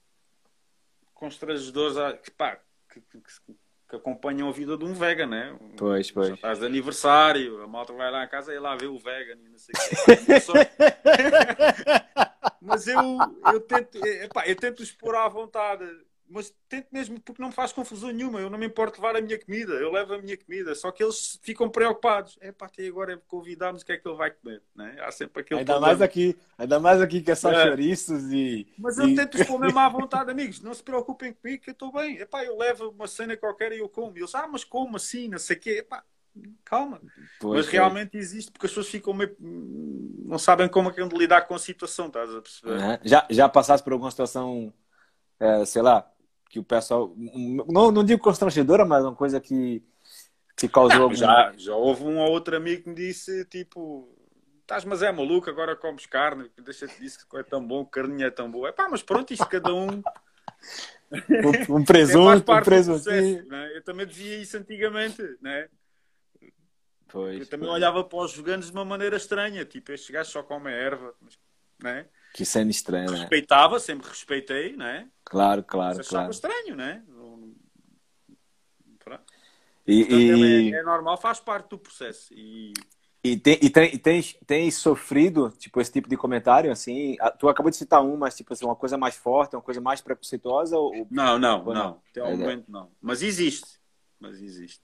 [1.13, 1.97] constrangedores
[2.37, 2.59] pá,
[2.91, 3.62] que, que, que
[3.97, 5.57] acompanham a vida de um vegan, né?
[5.77, 6.31] Pois, pois.
[6.31, 9.49] Estás de aniversário, a malta vai lá à casa e lá vê o vegan e
[9.49, 10.43] não sei o quê.
[12.61, 13.01] Mas eu,
[13.53, 15.85] eu, tento, epá, eu tento expor à vontade
[16.33, 18.41] mas tento mesmo porque não me faz confusão nenhuma.
[18.41, 20.75] Eu não me importo levar a minha comida, eu levo a minha comida.
[20.75, 22.39] Só que eles ficam preocupados.
[22.41, 24.63] É pá, até agora convidámos o que é que ele vai comer.
[24.75, 24.97] Né?
[25.01, 27.67] Há sempre aquele ainda mais aqui Ainda mais aqui que é só é.
[27.67, 28.67] chouriços e.
[28.79, 29.17] Mas eu e...
[29.17, 30.61] tento mesmo à vontade, amigos.
[30.61, 32.19] Não se preocupem comigo que eu estou bem.
[32.19, 34.17] É pá, eu levo uma cena qualquer e eu como.
[34.17, 35.29] E eles, ah, mas como assim?
[35.29, 35.71] Não sei o quê.
[35.79, 36.05] Epá,
[36.65, 37.01] calma.
[37.41, 37.71] Pois mas é.
[37.79, 39.35] realmente existe porque as pessoas ficam meio.
[39.41, 42.73] não sabem como é que lidar com a situação, estás a perceber?
[42.75, 42.99] Uhum.
[43.03, 44.73] Já, já passaste por alguma situação,
[45.41, 46.09] é, sei lá,
[46.53, 47.15] que o pessoal.
[47.17, 49.83] Não, não digo constrangedora, mas uma coisa que,
[50.55, 50.97] que causou.
[50.97, 51.15] Não, algum...
[51.15, 54.07] já, já houve um ou outro amigo que me disse tipo.
[54.61, 58.31] Estás, mas é maluco, agora comes carne, deixa-te disso que é tão bom, carninha é
[58.31, 58.69] tão boa.
[58.69, 59.89] É pá, mas pronto, isto cada um.
[61.69, 63.47] um, um presunto, um presuntinho.
[63.47, 63.77] Né?
[63.77, 65.69] Eu também dizia isso antigamente, né?
[67.09, 67.77] Pois, eu também pois.
[67.77, 71.15] olhava para os veganos de uma maneira estranha, tipo, estes gajos só comem erva,
[71.83, 72.07] né?
[72.35, 73.19] Que sendo estranho, né?
[73.21, 75.09] Respeitava, sempre respeitei, né?
[75.25, 76.31] Claro, claro, Mas claro.
[76.31, 77.03] estranho, né?
[79.87, 80.75] E, Portanto, e...
[80.75, 82.33] É, é, normal, faz parte do processo.
[82.33, 82.73] E,
[83.23, 87.17] e, tem, e tem, tens, tens sofrido, tipo, esse tipo de comentário, assim?
[87.39, 90.01] Tu acabou de citar um, mas, tipo assim, uma coisa mais forte, uma coisa mais
[90.01, 90.77] preconceituosa?
[90.77, 91.07] Ou...
[91.11, 92.01] Não, não, ou não.
[92.19, 92.91] Ao é, momento, não.
[93.01, 93.81] Mas existe.
[94.19, 94.81] Mas existe.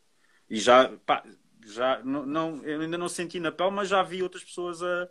[0.50, 1.22] E já, pá,
[1.66, 5.08] já não, não, eu ainda não senti na pele, mas já vi outras pessoas a,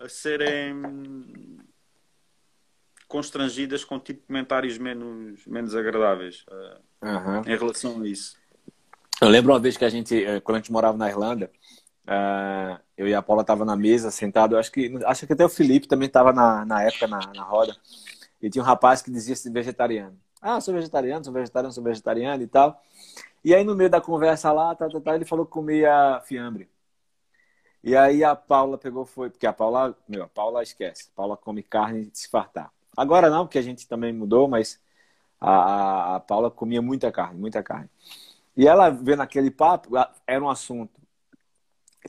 [0.00, 0.82] a serem
[3.06, 7.42] constrangidas com tipo de comentários menos, menos agradáveis uh, uhum.
[7.46, 8.38] em relação a isso.
[9.20, 11.50] Eu lembro uma vez que a gente, eh, quando a gente morava na Irlanda,
[12.10, 14.56] Uh, eu e a Paula tava na mesa, sentado.
[14.56, 17.76] Acho que, acho que até o Felipe também estava na, na época na, na roda.
[18.42, 20.18] E tinha um rapaz que dizia ser vegetariano.
[20.42, 22.82] Ah, sou vegetariano, sou vegetariano, sou vegetariano e tal.
[23.44, 26.68] E aí, no meio da conversa lá, tá, tá, tá, ele falou que comia fiambre.
[27.82, 31.08] E aí a Paula pegou, foi, porque a Paula, meu, a Paula esquece.
[31.12, 32.70] A Paula come carne de se fartar.
[32.96, 34.80] Agora não, porque a gente também mudou, mas
[35.40, 37.88] a, a Paula comia muita carne, muita carne.
[38.56, 39.90] E ela vendo aquele papo,
[40.26, 41.00] era um assunto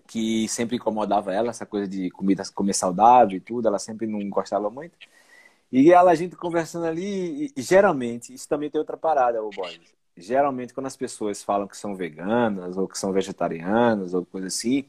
[0.07, 4.27] que sempre incomodava ela, essa coisa de comida, comer saudável e tudo, ela sempre não
[4.29, 4.97] gostava muito.
[5.71, 9.79] E ela, a gente conversando ali, e, geralmente, isso também tem outra parada, o boy.
[10.17, 14.85] Geralmente, quando as pessoas falam que são veganas, ou que são vegetarianas, ou coisa assim,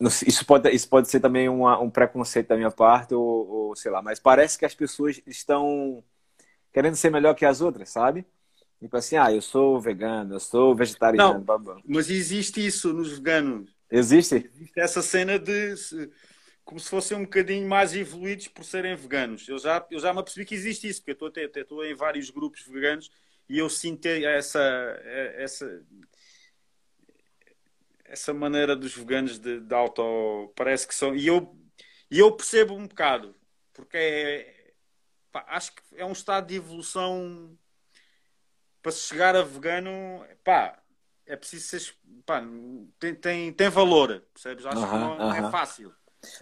[0.00, 3.90] isso pode, isso pode ser também uma, um preconceito da minha parte, ou, ou, sei
[3.90, 6.02] lá, mas parece que as pessoas estão
[6.72, 8.26] querendo ser melhor que as outras, sabe?
[8.78, 11.42] Tipo assim, ah, eu sou vegano, eu sou vegetariano.
[11.46, 13.74] Não, mas existe isso nos veganos.
[13.90, 14.50] Existe?
[14.54, 15.74] Existe essa cena de
[16.62, 19.48] como se fossem um bocadinho mais evoluídos por serem veganos.
[19.48, 22.66] Eu já, eu já me apercebi que existe isso, porque eu estou, em vários grupos
[22.66, 23.08] veganos
[23.48, 24.60] e eu sinto essa,
[25.36, 25.82] essa,
[28.08, 30.52] essa maneira dos veganos de, de auto.
[30.56, 31.14] Parece que são.
[31.14, 31.56] E eu,
[32.10, 33.34] e eu percebo um bocado,
[33.72, 34.72] porque é,
[35.32, 37.56] pá, acho que é um estado de evolução
[38.82, 40.80] para se chegar a vegano, pá,
[41.26, 41.94] é preciso ser.
[42.24, 42.42] Pá,
[42.98, 44.64] tem, tem, tem valor, percebes?
[44.64, 45.92] Acho que não, é fácil.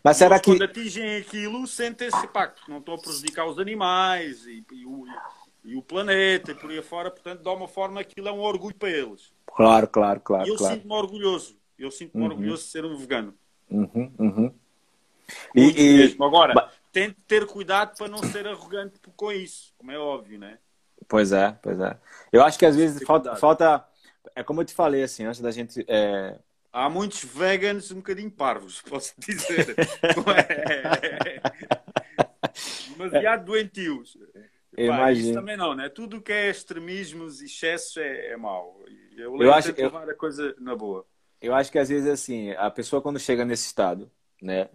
[0.02, 0.50] Mas será que.
[0.50, 5.06] Quando atingem aquilo, sentem-se, pá, não estão a prejudicar os animais e, e, o,
[5.64, 8.74] e o planeta e por aí fora, portanto, de uma forma aquilo é um orgulho
[8.74, 9.32] para eles.
[9.46, 10.46] Claro, claro, claro.
[10.46, 10.74] E eu claro.
[10.74, 11.56] sinto-me orgulhoso.
[11.78, 12.30] Eu sinto-me uhum.
[12.30, 13.34] orgulhoso de ser um vegano.
[13.70, 14.54] Uhum, uhum.
[15.54, 16.16] E, e...
[16.22, 20.58] Agora, tente ter cuidado para não ser arrogante com isso, como é óbvio, né?
[21.08, 21.96] Pois é, pois é.
[22.32, 23.84] Eu acho que às vezes falta, falta.
[24.34, 25.84] É como eu te falei, assim, antes da gente.
[25.88, 26.38] É...
[26.72, 29.74] Há muitos veganos um bocadinho parvos, posso dizer.
[30.48, 31.40] é...
[32.90, 34.16] Demasiado doentios.
[34.74, 35.88] Pá, isso também não, né?
[35.88, 38.80] Tudo que é extremismos e excessos é, é mau.
[39.16, 41.06] Eu, eu acho que levar a coisa na boa.
[41.40, 44.10] Eu acho que às vezes assim, a pessoa quando chega nesse estado,
[44.42, 44.68] né,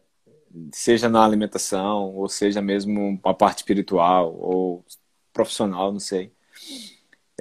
[0.72, 4.86] seja na alimentação ou seja mesmo a parte espiritual ou
[5.34, 6.32] profissional, não sei.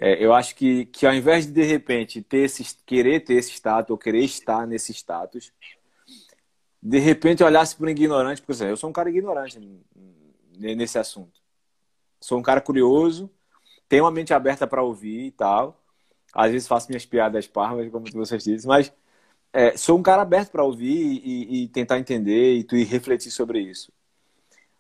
[0.01, 3.53] É, eu acho que, que ao invés de de repente ter esse, querer ter esse
[3.53, 5.53] status ou querer estar nesse status,
[6.81, 9.61] de repente olhasse para um ignorante, por exemplo, eu sou um cara ignorante
[10.57, 11.41] nesse assunto.
[12.21, 13.31] Sou um cara curioso,
[13.89, 15.81] tenho uma mente aberta para ouvir e tal.
[16.33, 18.93] Às vezes faço minhas piadas parvas, como vocês dizem, mas
[19.53, 23.61] é, sou um cara aberto para ouvir e, e, tentar entender e, e refletir sobre
[23.61, 23.93] isso.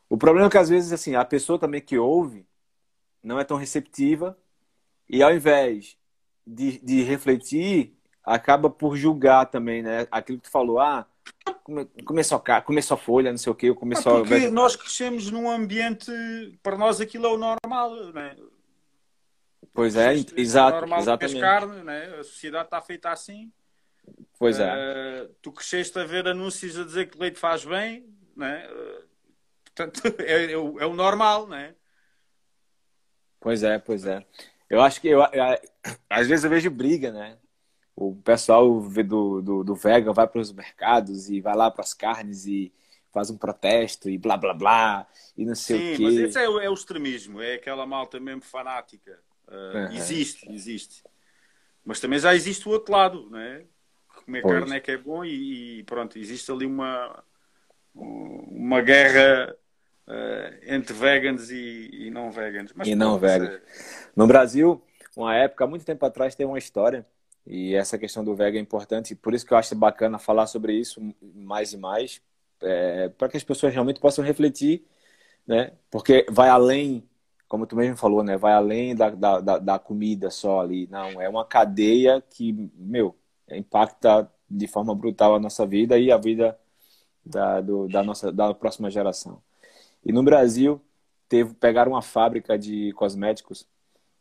[0.08, 2.46] O problema é que às vezes assim a pessoa também que ouve
[3.22, 4.38] não é tão receptiva
[5.08, 5.96] e ao invés
[6.46, 10.06] de, de refletir, acaba por julgar também, né?
[10.10, 11.06] Aquilo que tu falou, ah,
[12.04, 14.50] começou a, começou a folha, não sei o quê, começou ah, porque a...
[14.50, 16.10] nós crescemos num ambiente,
[16.62, 18.36] para nós aquilo é o normal, né?
[19.72, 21.40] Pois é, exato, é normal exatamente.
[21.40, 22.16] carne, né?
[22.18, 23.52] A sociedade está feita assim.
[24.38, 24.72] Pois é.
[24.72, 28.68] Uh, tu cresceste a ver anúncios a dizer que leite faz bem, né?
[28.70, 29.04] Uh,
[29.64, 31.74] portanto, é, é, o, é o normal, né?
[33.40, 34.24] Pois é, pois é.
[34.68, 35.58] Eu acho que eu, eu,
[36.10, 37.38] às vezes eu vejo briga, né?
[38.00, 41.92] O pessoal do, do, do vegan vai para os mercados e vai lá para as
[41.92, 42.72] carnes e
[43.12, 45.06] faz um protesto e blá blá blá
[45.36, 46.02] e não sei Sim, o quê.
[46.04, 49.18] mas esse é o, é o extremismo, é aquela malta mesmo fanática.
[49.48, 49.92] Uh, uhum.
[49.94, 51.02] Existe, existe.
[51.84, 53.64] Mas também já existe o outro lado, né?
[54.24, 54.60] Comer pois.
[54.60, 57.24] carne é que é bom e, e pronto, existe ali uma,
[57.94, 59.56] uma guerra
[60.06, 62.72] uh, entre vegans e, e não vegans.
[62.76, 63.54] Mas, e não vegans.
[63.54, 63.62] É...
[64.14, 64.80] No Brasil,
[65.16, 67.04] uma época, muito tempo atrás, tem uma história,
[67.48, 70.74] e essa questão do vegan é importante, por isso que eu acho bacana falar sobre
[70.74, 71.00] isso
[71.34, 72.20] mais e mais,
[72.60, 74.84] é, para que as pessoas realmente possam refletir,
[75.46, 75.72] né?
[75.90, 77.08] Porque vai além,
[77.48, 78.36] como tu mesmo falou, né?
[78.36, 80.86] Vai além da, da, da comida só ali.
[80.90, 83.16] Não, é uma cadeia que, meu,
[83.50, 86.58] impacta de forma brutal a nossa vida e a vida
[87.24, 89.42] da, do, da nossa da próxima geração.
[90.04, 90.80] E no Brasil,
[91.28, 93.66] teve, pegaram uma fábrica de cosméticos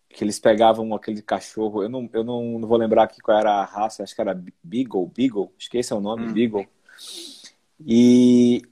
[0.09, 3.51] que eles pegavam aquele cachorro, eu não, eu não, não vou lembrar aqui qual era
[3.51, 4.33] a raça, acho que era
[4.63, 6.33] Beagle, Beagle, é o nome, hum.
[6.33, 6.67] Beagle.
[7.85, 8.63] E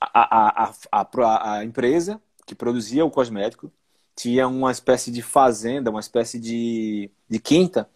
[0.00, 3.72] a, a, a, a, empresa que produzia o cosmético
[4.14, 7.88] tinha uma espécie de fazenda, uma espécie de, de quinta,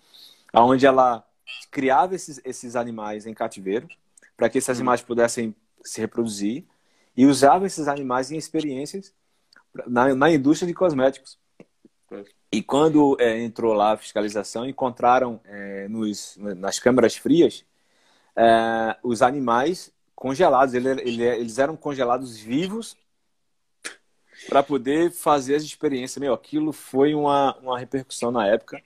[0.54, 1.26] onde ela
[1.70, 3.88] criava esses, esses animais em cativeiro,
[4.36, 4.80] para que esses hum.
[4.80, 6.64] animais pudessem se reproduzir
[7.16, 9.12] e usava esses animais em experiências
[9.86, 11.38] na, na indústria de cosméticos.
[12.54, 17.64] E quando é, entrou lá a fiscalização, encontraram é, nos, nas câmaras frias
[18.36, 20.72] é, os animais congelados.
[20.72, 22.96] Ele, ele, eles eram congelados vivos
[24.48, 26.20] para poder fazer as experiências.
[26.20, 28.80] Meu, aquilo foi uma, uma repercussão na época.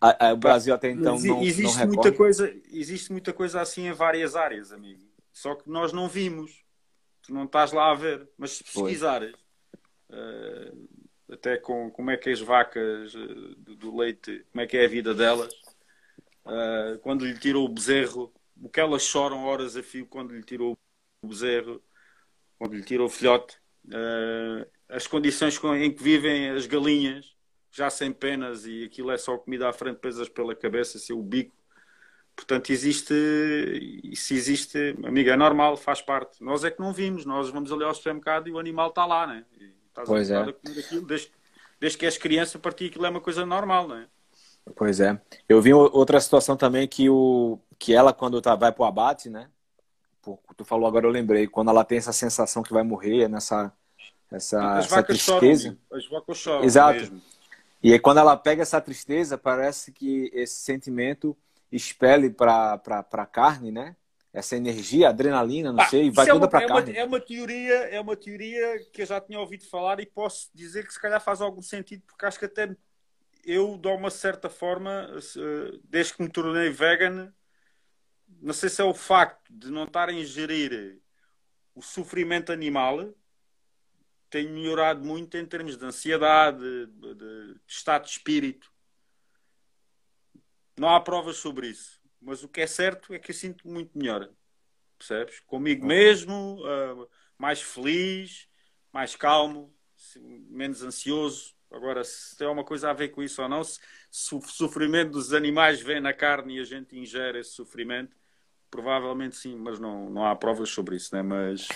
[0.00, 3.86] A, a, o Brasil até então não, existe não muita coisa Existe muita coisa assim
[3.86, 5.04] em várias áreas, amigo.
[5.32, 6.64] Só que nós não vimos.
[7.22, 8.28] Tu não estás lá a ver.
[8.36, 9.36] Mas se pesquisares,
[10.10, 11.01] uh,
[11.32, 14.84] até com como é que as vacas uh, do, do, leite, como é que é
[14.84, 15.52] a vida delas,
[16.44, 20.42] uh, quando lhe tirou o bezerro, o que elas choram horas a fio quando lhe
[20.42, 20.76] tirou
[21.22, 21.82] o bezerro,
[22.58, 23.60] quando lhe tirou o filhote,
[24.88, 27.34] as condições em que vivem as galinhas,
[27.72, 31.22] já sem penas e aquilo é só comida à frente, pesas pela cabeça, seu o
[31.22, 31.56] bico.
[32.36, 33.14] Portanto, existe,
[34.14, 36.42] se existe, amiga, é normal, faz parte.
[36.42, 39.26] Nós é que não vimos, nós vamos ali ao supermercado e o animal está lá,
[39.26, 39.44] né?
[39.58, 40.36] E estás pois é.
[40.36, 41.30] a comer aquilo, desde,
[41.78, 44.08] desde que és criança, para ti aquilo é uma coisa normal, né?
[44.76, 45.20] Pois é.
[45.48, 49.28] Eu vi outra situação também que, o, que ela, quando tá, vai para o abate,
[49.28, 49.48] né?
[50.56, 51.48] Tu falou agora, eu lembrei.
[51.48, 53.72] Quando ela tem essa sensação que vai morrer, nessa,
[54.30, 55.70] essa, as essa tristeza.
[55.70, 57.00] Choram, as vacas choram Exato.
[57.00, 57.22] Mesmo.
[57.82, 61.36] E aí, quando ela pega essa tristeza, parece que esse sentimento
[61.72, 62.80] expele para
[63.10, 63.96] a carne, né?
[64.32, 66.90] Essa energia, adrenalina, não ah, sei, vai é toda para é carne.
[66.92, 70.48] Uma, é uma teoria, é uma teoria que eu já tinha ouvido falar e posso
[70.54, 72.74] dizer que se calhar faz algum sentido, porque acho que até
[73.44, 75.08] eu, de uma certa forma,
[75.84, 77.32] desde que me tornei vegan,
[78.40, 81.00] não sei se é o facto de não estar a ingerir
[81.74, 83.14] o sofrimento animal,
[84.30, 88.72] tem melhorado muito em termos de ansiedade, de, de, estado de espírito.
[90.78, 92.01] Não há provas sobre isso.
[92.22, 94.28] Mas o que é certo é que eu sinto muito melhor.
[94.96, 95.40] Percebes?
[95.40, 98.48] Comigo mesmo, uh, mais feliz,
[98.92, 99.74] mais calmo,
[100.48, 101.54] menos ansioso.
[101.70, 105.12] Agora, se tem alguma coisa a ver com isso ou não, se, se o sofrimento
[105.12, 108.16] dos animais vem na carne e a gente ingere esse sofrimento,
[108.70, 111.22] provavelmente sim, mas não, não há provas sobre isso, né?
[111.22, 111.66] Mas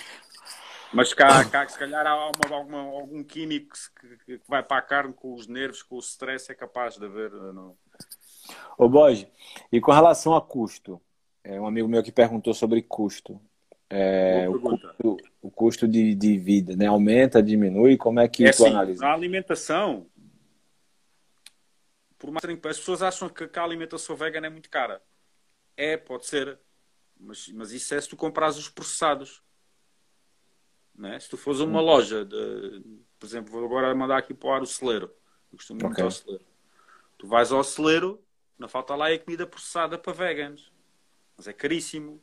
[0.93, 4.81] mas cá, cá se calhar há uma, alguma, algum químico que, que, vai para a
[4.81, 7.31] carne com os nervos, com o stress, é capaz de haver.
[7.31, 7.77] Não?
[8.77, 9.27] Ô, Boge,
[9.71, 11.01] e com relação a custo?
[11.43, 13.39] É um amigo meu que perguntou sobre custo.
[13.89, 16.87] É, o, custo o custo de, de vida, né?
[16.87, 17.95] Aumenta, diminui?
[17.95, 19.05] Como é que é tu assim, analisa?
[19.05, 20.07] A alimentação,
[22.17, 25.01] por mais as pessoas acham que a alimentação vegana é muito cara.
[25.75, 26.59] É, pode ser.
[27.19, 29.41] Mas, mas isso é se tu compras os processados.
[30.95, 31.19] Né?
[31.19, 32.83] Se tu fores a uma loja, de,
[33.19, 35.11] por exemplo, vou agora mandar aqui para o ar o celeiro.
[35.51, 36.03] Eu costumo muito okay.
[36.03, 36.45] ao celeiro.
[37.17, 38.21] Tu vais ao celeiro,
[38.57, 40.71] não falta lá é comida processada para veganos.
[41.35, 42.21] Mas é caríssimo.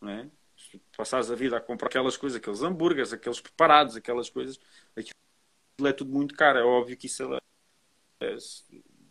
[0.00, 0.30] Não é?
[0.56, 4.60] Se passares a vida a comprar aquelas coisas, aqueles hambúrgueres, aqueles preparados, aquelas coisas,
[4.96, 6.58] aquilo é tudo muito caro.
[6.58, 7.38] É óbvio que isso é,
[8.20, 8.36] é,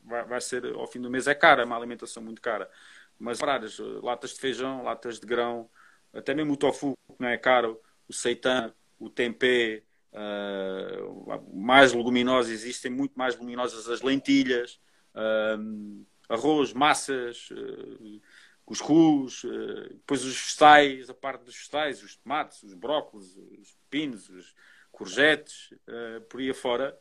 [0.04, 2.70] vai, vai ser, ao fim do mês, é cara, é uma alimentação muito cara.
[3.18, 5.70] Mas paradas, latas de feijão, latas de grão,
[6.14, 9.84] até mesmo o tofu, que não é caro, o seitan, o tempê,
[10.14, 14.80] uh, mais leguminosas, existem muito mais leguminosas as lentilhas,
[15.16, 18.22] uh, arroz, massas, uh,
[18.66, 24.30] cuscuz, uh, depois os vegetais, a parte dos vegetais, os tomates, os brócolis, os pepinos,
[24.30, 24.56] os
[24.92, 26.98] courgettes, uh, por aí afora,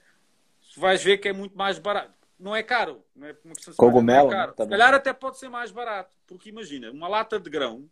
[0.76, 2.18] vais ver que é muito mais barato.
[2.39, 3.05] Não é caro.
[3.14, 4.55] Não é uma Cogumelo, não é caro.
[4.59, 4.64] Né?
[4.64, 6.16] Se calhar até pode ser mais barato.
[6.26, 7.89] Porque imagina, uma lata de grão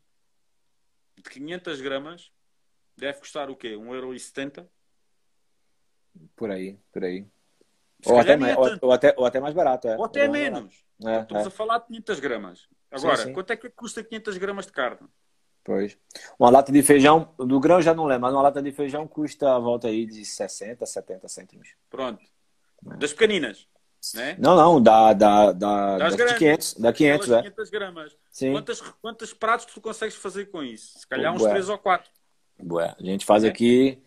[1.16, 2.32] de 500 gramas
[2.97, 3.74] deve custar o quê?
[3.74, 4.66] 1,70€?
[6.34, 7.26] Por aí, por aí.
[8.09, 9.88] Ou até, mais, ou, ou, até, ou até mais barato.
[9.88, 9.96] É.
[9.96, 10.84] Ou até menos.
[11.04, 11.46] É, Estamos é.
[11.48, 12.68] a falar de 500 gramas.
[12.90, 13.32] Agora, sim, sim.
[13.32, 15.09] quanto é que custa 500 gramas de carne?
[15.62, 15.98] Pois.
[16.38, 19.54] Uma lata de feijão, do grão já não lembro, mas uma lata de feijão custa
[19.54, 21.68] a volta aí de 60, 70 cêntimos.
[21.90, 22.24] Pronto.
[22.90, 22.96] É.
[22.96, 23.68] Das pequeninas.
[24.14, 24.36] Né?
[24.38, 27.42] Não, não, da, da, da, das da 500, da 500, é.
[27.42, 28.16] 500 gramas.
[28.30, 28.52] Sim.
[28.52, 31.00] Quantas, quantos pratos tu consegues fazer com isso?
[31.00, 32.11] Se calhar uns 3 ou 4.
[32.61, 32.94] Bué.
[32.98, 33.48] A gente faz é.
[33.48, 34.02] aqui.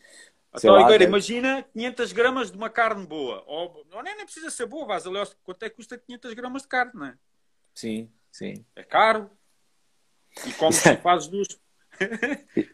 [0.54, 3.42] Então, lá, agora, imagina 500 gramas de uma carne boa.
[3.48, 5.04] Ou, não, nem, nem precisa ser boa, ali,
[5.44, 7.18] quanto é que custa 500 gramas de carne, não é?
[7.74, 8.66] Sim, sim.
[8.76, 9.30] É caro.
[10.46, 11.48] E como se fazes duas.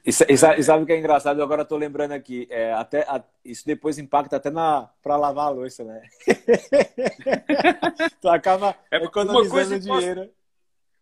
[0.03, 1.39] e, sabe o que é engraçado?
[1.39, 2.47] Eu agora estou lembrando aqui.
[2.49, 6.01] É, até, a, isso depois impacta até na para lavar a louça, né?
[8.19, 10.21] tu acaba é, economizando coisa dinheiro.
[10.21, 10.33] Posso,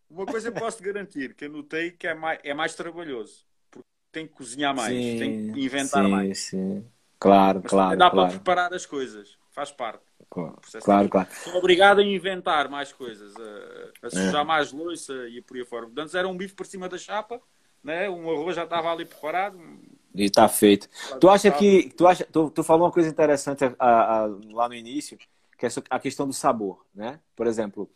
[0.09, 3.45] uma coisa eu posso garantir, que eu notei que é mais, é mais trabalhoso
[4.15, 6.39] tem que cozinhar mais, sim, tem que inventar sim, mais.
[6.39, 6.85] Sim,
[7.19, 7.97] claro, Mas claro.
[7.97, 8.29] Dá claro.
[8.29, 10.05] para preparar as coisas, faz parte.
[10.29, 11.27] Claro, claro, claro.
[11.43, 14.45] Sou obrigado a inventar mais coisas, a, a sujar é.
[14.45, 15.89] mais louça e por aí fora.
[15.97, 17.41] Antes era um bife por cima da chapa,
[17.83, 18.09] né?
[18.09, 19.59] um arroz já estava ali preparado.
[20.13, 20.87] E está feito.
[21.19, 21.89] Tu acha que.
[21.89, 25.17] Tu, acha, tu, tu falou uma coisa interessante a, a, lá no início,
[25.57, 27.19] que é a questão do sabor, né?
[27.35, 27.89] Por exemplo,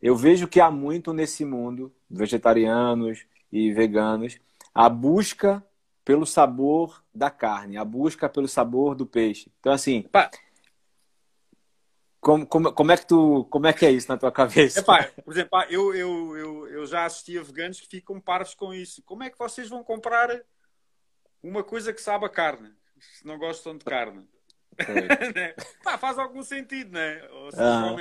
[0.00, 4.38] eu vejo que há muito nesse mundo, vegetarianos, e veganos,
[4.78, 5.66] a busca
[6.04, 9.50] pelo sabor da carne, a busca pelo sabor do peixe.
[9.58, 10.30] Então, assim, Epá.
[12.20, 14.78] Como, como, como, é que tu, como é que é isso na tua cabeça?
[14.78, 18.72] Epá, por exemplo, eu, eu, eu, eu já assisti a veganos que ficam parvos com
[18.72, 19.02] isso.
[19.02, 20.30] Como é que vocês vão comprar
[21.42, 24.28] uma coisa que sabe a carne, se não gostam de carne?
[25.34, 25.54] Né?
[25.82, 27.20] Pá, faz algum sentido, né?
[27.56, 27.96] Ah.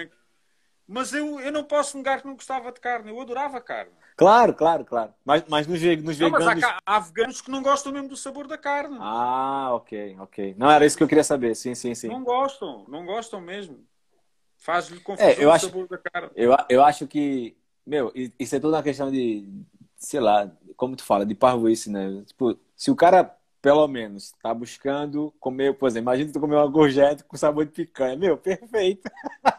[0.87, 3.91] Mas eu, eu não posso negar que não gostava de carne, eu adorava carne.
[4.15, 5.13] Claro, claro, claro.
[5.25, 6.45] Mas, mas nos, nos não, veganos.
[6.45, 8.97] Mas há, há, veganos que não gostam mesmo do sabor da carne.
[8.99, 10.55] Ah, ok, ok.
[10.57, 11.55] Não era isso que eu queria saber.
[11.55, 12.07] Sim, sim, sim.
[12.07, 13.85] Não gostam, não gostam mesmo.
[14.57, 16.29] Faz-lhe confusão é, eu acho, sabor da carne.
[16.35, 19.47] Eu, eu acho que, meu, isso é toda uma questão de,
[19.97, 22.23] sei lá, como tu fala, de parvoíce, né?
[22.25, 26.67] Tipo, se o cara pelo menos, tá buscando comer, por exemplo, imagina tu comer uma
[26.67, 28.15] gorjeta com sabor de picanha.
[28.15, 29.09] Meu, perfeito.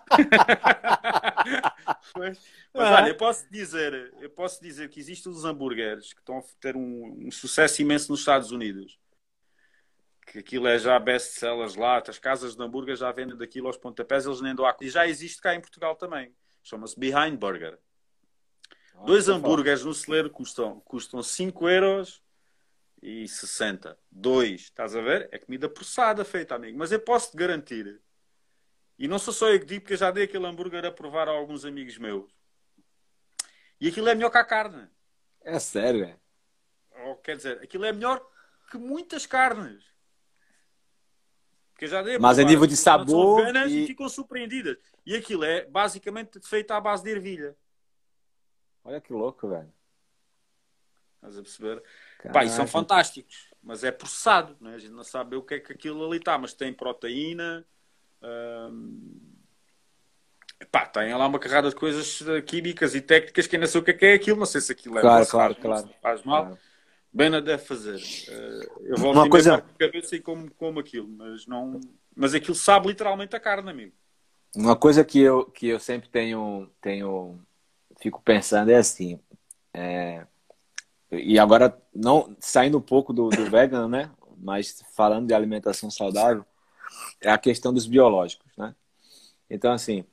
[2.16, 2.40] mas,
[2.74, 6.42] mas olha, eu posso dizer, eu posso dizer que existem os hambúrgueres que estão a
[6.60, 8.98] ter um, um sucesso imenso nos Estados Unidos.
[10.26, 14.26] Que aquilo é já best-sellers lá, as casas de hambúrguer já vendem daquilo aos pontapés,
[14.26, 14.74] eles nem doam.
[14.80, 16.34] E já existe cá em Portugal também.
[16.62, 17.78] Chama-se Behind Burger.
[18.94, 22.22] Ah, Dois hambúrgueres no celeiro custam, custam 5 euros
[23.02, 23.96] e 60.
[24.10, 25.28] 2, estás a ver?
[25.32, 26.76] É comida processada feita, amigo.
[26.78, 28.00] Mas eu posso te garantir,
[28.98, 31.28] e não sou só eu que digo, porque eu já dei aquele hambúrguer a provar
[31.28, 32.30] a alguns amigos meus.
[33.80, 34.88] E aquilo é melhor que a carne.
[35.40, 36.18] É sério, é?
[37.04, 38.20] Ou, quer dizer, aquilo é melhor
[38.70, 39.84] que muitas carnes.
[41.72, 43.54] Porque já dei a Mas a nível de sabor.
[43.68, 43.84] E...
[43.84, 44.76] e ficam surpreendidas.
[45.06, 47.56] E aquilo é basicamente feito à base de ervilha.
[48.82, 49.72] Olha que louco, velho.
[51.14, 51.82] Estás a perceber?
[52.32, 54.74] Pá, e são fantásticos, mas é processado, né?
[54.74, 57.66] a gente não sabe o que é que aquilo ali está, mas tem proteína.
[58.22, 59.20] Hum...
[60.70, 63.92] Pá, tem lá uma carrada de coisas químicas e técnicas que ainda sei o que
[63.92, 66.46] é, que é aquilo, não sei se aquilo é claro, claro, faz, claro, faz mal.
[66.46, 66.58] Claro.
[67.12, 67.96] Bem não deve fazer.
[67.96, 69.54] Uh, eu vou uma coisa...
[69.54, 71.80] a cabeça e como, como aquilo, mas não.
[72.14, 73.92] Mas aquilo sabe literalmente a carne, amigo.
[74.54, 77.40] Uma coisa que eu, que eu sempre tenho, tenho,
[78.00, 79.18] fico pensando é assim.
[79.72, 80.26] É
[81.10, 84.10] e agora, não saindo um pouco do, do vegan, né?
[84.36, 86.44] Mas falando de alimentação saudável,
[87.20, 88.74] é a questão dos biológicos, né?
[89.50, 90.04] Então, assim,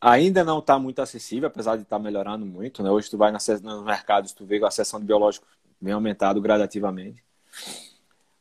[0.00, 2.90] ainda não está muito acessível, apesar de estar tá melhorando muito, né?
[2.90, 3.48] Hoje tu vai nos
[3.84, 5.48] mercados, tu vê a seção de biológicos
[5.80, 7.22] vem aumentado gradativamente.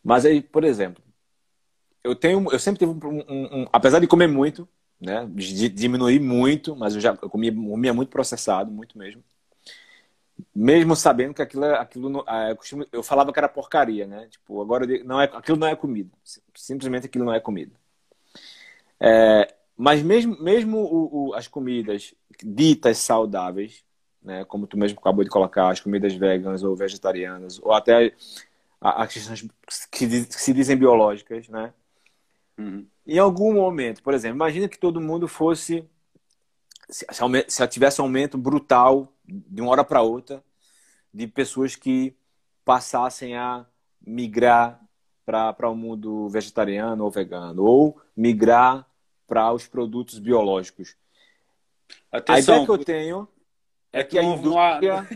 [0.04, 1.04] Mas aí, por exemplo,
[2.04, 4.68] eu tenho, eu sempre tive um, um, um apesar de comer muito,
[5.00, 5.26] né?
[5.34, 9.24] De, diminuir muito, mas eu já eu comia, comia muito processado, muito mesmo
[10.56, 14.28] mesmo sabendo que aquilo, é, aquilo ah, eu, costumo, eu falava que era porcaria, né?
[14.30, 16.10] Tipo, agora não é, aquilo não é comida.
[16.56, 17.74] Simplesmente aquilo não é comida.
[19.00, 22.14] É, mas mesmo, mesmo o, o, as comidas
[22.44, 23.84] ditas saudáveis,
[24.22, 24.46] né?
[24.46, 28.14] Como tu mesmo acabou de colocar, as comidas veganas ou vegetarianas, ou até
[28.80, 29.42] as questões
[29.92, 31.74] que, que, se dizem biológicas, né?
[32.58, 32.86] Uhum.
[33.06, 35.84] Em algum momento, por exemplo, imagina que todo mundo fosse
[36.90, 37.06] se,
[37.48, 40.44] se tivesse um aumento brutal de uma hora para outra
[41.14, 42.16] de pessoas que
[42.66, 43.66] passassem a
[44.06, 44.82] migrar
[45.26, 48.86] para o um mundo vegetariano ou vegano, ou migrar
[49.28, 50.98] para os produtos biológicos.
[52.12, 53.28] Atenção, a ideia que eu tenho
[53.92, 55.08] é, é que, que a indústria.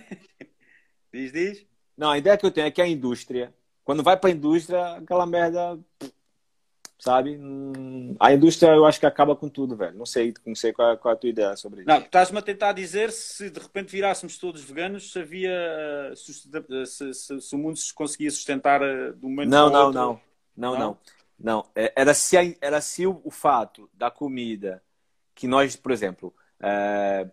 [1.11, 1.65] diz, diz.
[1.97, 3.53] Não, a ideia que eu tenho é que a indústria,
[3.83, 5.79] quando vai para a indústria, aquela merda
[6.99, 7.37] sabe?
[7.37, 9.97] Hum, a indústria eu acho que acaba com tudo, velho.
[9.97, 11.89] Não sei, não sei qual, é, qual é a tua ideia sobre isso.
[11.89, 17.13] Não, estás-me a tentar dizer se de repente virássemos todos veganos, se havia se, se,
[17.13, 20.21] se, se o mundo se conseguia sustentar eh, do momento não, não, não, não,
[20.55, 20.97] não, não,
[21.39, 21.65] não.
[21.75, 24.83] É, era se a, era se o, o, fato da comida
[25.35, 27.27] que nós, por exemplo, é,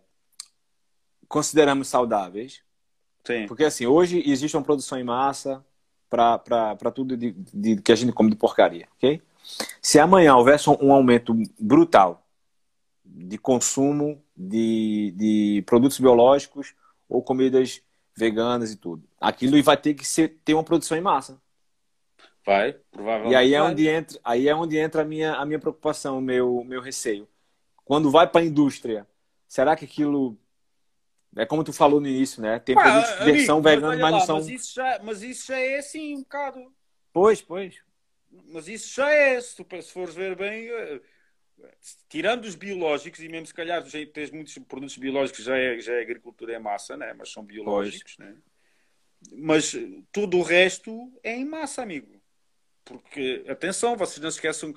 [1.27, 2.61] consideramos saudáveis.
[3.23, 3.47] Sim.
[3.47, 5.65] Porque assim, hoje existe uma produção em massa
[6.07, 9.21] para tudo de, de, que a gente come de porcaria, ok?
[9.81, 12.25] Se amanhã houvesse um aumento brutal
[13.03, 16.73] de consumo de, de produtos biológicos
[17.07, 17.81] ou comidas
[18.15, 21.39] veganas e tudo, aquilo vai ter que ser, ter uma produção em massa.
[22.45, 23.33] Vai, provavelmente.
[23.33, 23.71] E aí é vai.
[23.71, 27.27] onde entra, aí é onde entra a minha, a minha preocupação, o meu, meu receio.
[27.83, 29.07] Quando vai para a indústria,
[29.47, 30.37] será que aquilo
[31.35, 32.59] é como tu falou no início, né?
[32.59, 34.35] Tem produtos de versão vegana, mas, não são.
[34.37, 36.59] Mas isso, já, mas isso já é assim um bocado.
[37.11, 37.75] Pois, pois
[38.45, 41.01] mas isso já é, se, tu, se fores ver bem, eh,
[42.09, 43.83] tirando os biológicos, e mesmo se calhar
[44.13, 47.13] tens muitos produtos biológicos, já é, já é agricultura em massa, né?
[47.13, 48.35] mas são biológicos, né?
[49.31, 49.73] mas
[50.11, 52.21] tudo o resto é em massa, amigo.
[52.83, 54.73] Porque, atenção, vocês não se esqueçam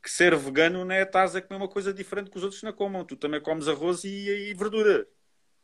[0.00, 2.72] que, ser vegano não é estás a comer uma coisa diferente que os outros não
[2.72, 3.04] comam.
[3.04, 5.06] Tu também comes arroz e, e verdura.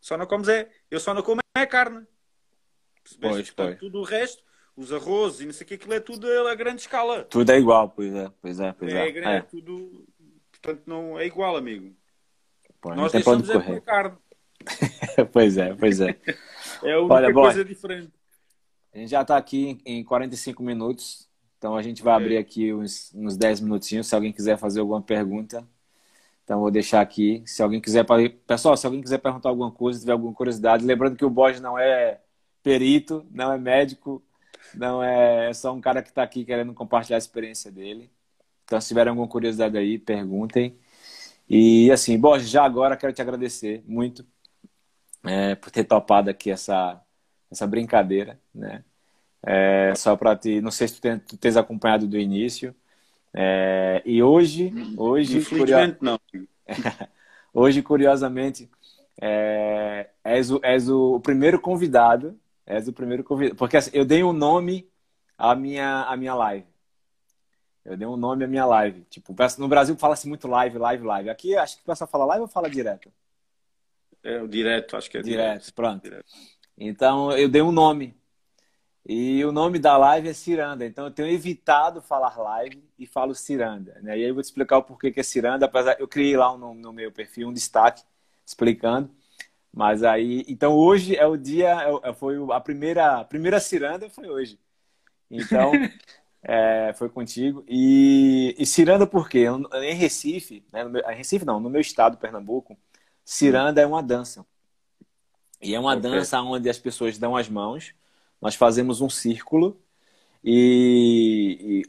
[0.00, 0.68] Só não comes é.
[0.90, 2.04] Eu só não como é carne.
[3.20, 3.78] Pois, pois.
[3.78, 4.42] tudo o resto,
[4.78, 7.24] os arrozes e não sei o que, aquilo é tudo a grande escala.
[7.24, 9.08] Tudo é igual, pois é, pois é, pois é.
[9.08, 9.36] É, é.
[9.36, 10.06] é tudo.
[10.52, 11.94] Portanto, não é igual, amigo.
[12.80, 14.16] Pô, Nós deixamos é por carne.
[15.32, 16.16] pois é, pois é.
[16.84, 18.12] é a única Olha, coisa boy, diferente.
[18.94, 22.26] A gente já está aqui em 45 minutos, então a gente vai okay.
[22.26, 25.66] abrir aqui uns, uns 10 minutinhos, se alguém quiser fazer alguma pergunta.
[26.44, 28.06] Então vou deixar aqui, se alguém quiser,
[28.46, 31.78] pessoal, se alguém quiser perguntar alguma coisa, tiver alguma curiosidade, lembrando que o Borges não
[31.78, 32.20] é
[32.62, 34.22] perito, não é médico,
[34.74, 38.10] não é, é só um cara que está aqui querendo compartilhar a experiência dele.
[38.64, 40.78] Então, se tiverem alguma curiosidade aí, perguntem.
[41.48, 44.26] E assim, Borges, já agora quero te agradecer muito
[45.24, 47.00] é, por ter topado aqui essa,
[47.50, 48.84] essa brincadeira, né?
[49.42, 52.74] É, só para te, não sei se tu, tem, tu tens acompanhado do início.
[53.32, 55.96] É, e hoje, hoje, curio...
[56.00, 56.18] não.
[57.54, 58.68] hoje curiosamente,
[59.20, 62.38] é, és, o, és o primeiro convidado,
[62.68, 64.86] és o primeiro convidado, porque assim, eu dei um nome
[65.38, 66.66] à minha à minha live.
[67.82, 69.04] Eu dei um nome à minha live.
[69.08, 71.30] Tipo, no Brasil fala-se muito live, live, live.
[71.30, 73.10] Aqui acho que o pessoal fala live ou fala direto?
[74.22, 75.46] É o direto, acho que é direto.
[75.46, 76.02] Direto, pronto.
[76.02, 76.26] Direto.
[76.76, 78.14] Então eu dei um nome.
[79.06, 80.84] E o nome da live é Ciranda.
[80.84, 83.98] Então eu tenho evitado falar live e falo Ciranda.
[84.02, 84.18] Né?
[84.18, 85.64] E aí eu vou te explicar o porquê que é Ciranda.
[85.64, 88.02] Apesar, eu criei lá no, no meu perfil um destaque
[88.44, 89.10] explicando.
[89.72, 94.08] Mas aí, então hoje é o dia, é, é, foi a primeira, a primeira ciranda
[94.08, 94.58] foi hoje.
[95.30, 95.72] Então,
[96.42, 97.64] é, foi contigo.
[97.68, 99.46] E, e ciranda por quê?
[99.82, 102.76] Em Recife, né, no meu, Recife não, no meu estado, Pernambuco,
[103.24, 104.44] ciranda é uma dança.
[105.60, 106.10] E é uma okay.
[106.10, 107.94] dança onde as pessoas dão as mãos,
[108.40, 109.80] nós fazemos um círculo
[110.42, 111.84] e,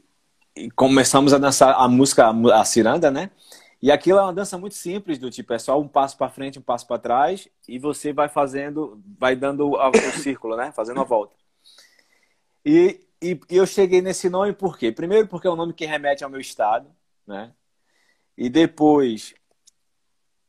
[0.56, 3.30] e, e começamos a dançar a música, a ciranda, né?
[3.82, 6.58] E aquilo é uma dança muito simples, do tipo, é só um passo para frente,
[6.58, 9.76] um passo para trás, e você vai fazendo, vai dando o,
[10.20, 10.70] círculo, né?
[10.72, 11.34] Fazendo a volta.
[12.64, 14.92] E, e, eu cheguei nesse nome por quê?
[14.92, 16.94] Primeiro porque é um nome que remete ao meu estado,
[17.26, 17.54] né?
[18.36, 19.34] E depois,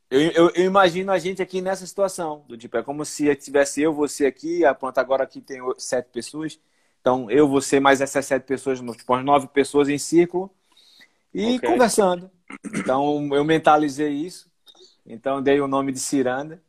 [0.09, 3.82] eu, eu, eu, imagino a gente aqui nessa situação, do tipo, é como se tivesse
[3.82, 6.59] eu, você aqui, a planta agora aqui tem sete pessoas,
[6.99, 10.53] então eu, você, mais essas sete pessoas, tipo, umas nove pessoas em círculo,
[11.34, 11.69] e okay.
[11.69, 12.29] conversando.
[12.73, 14.49] Então eu mentalizei isso.
[15.05, 16.61] Então dei o nome de ciranda.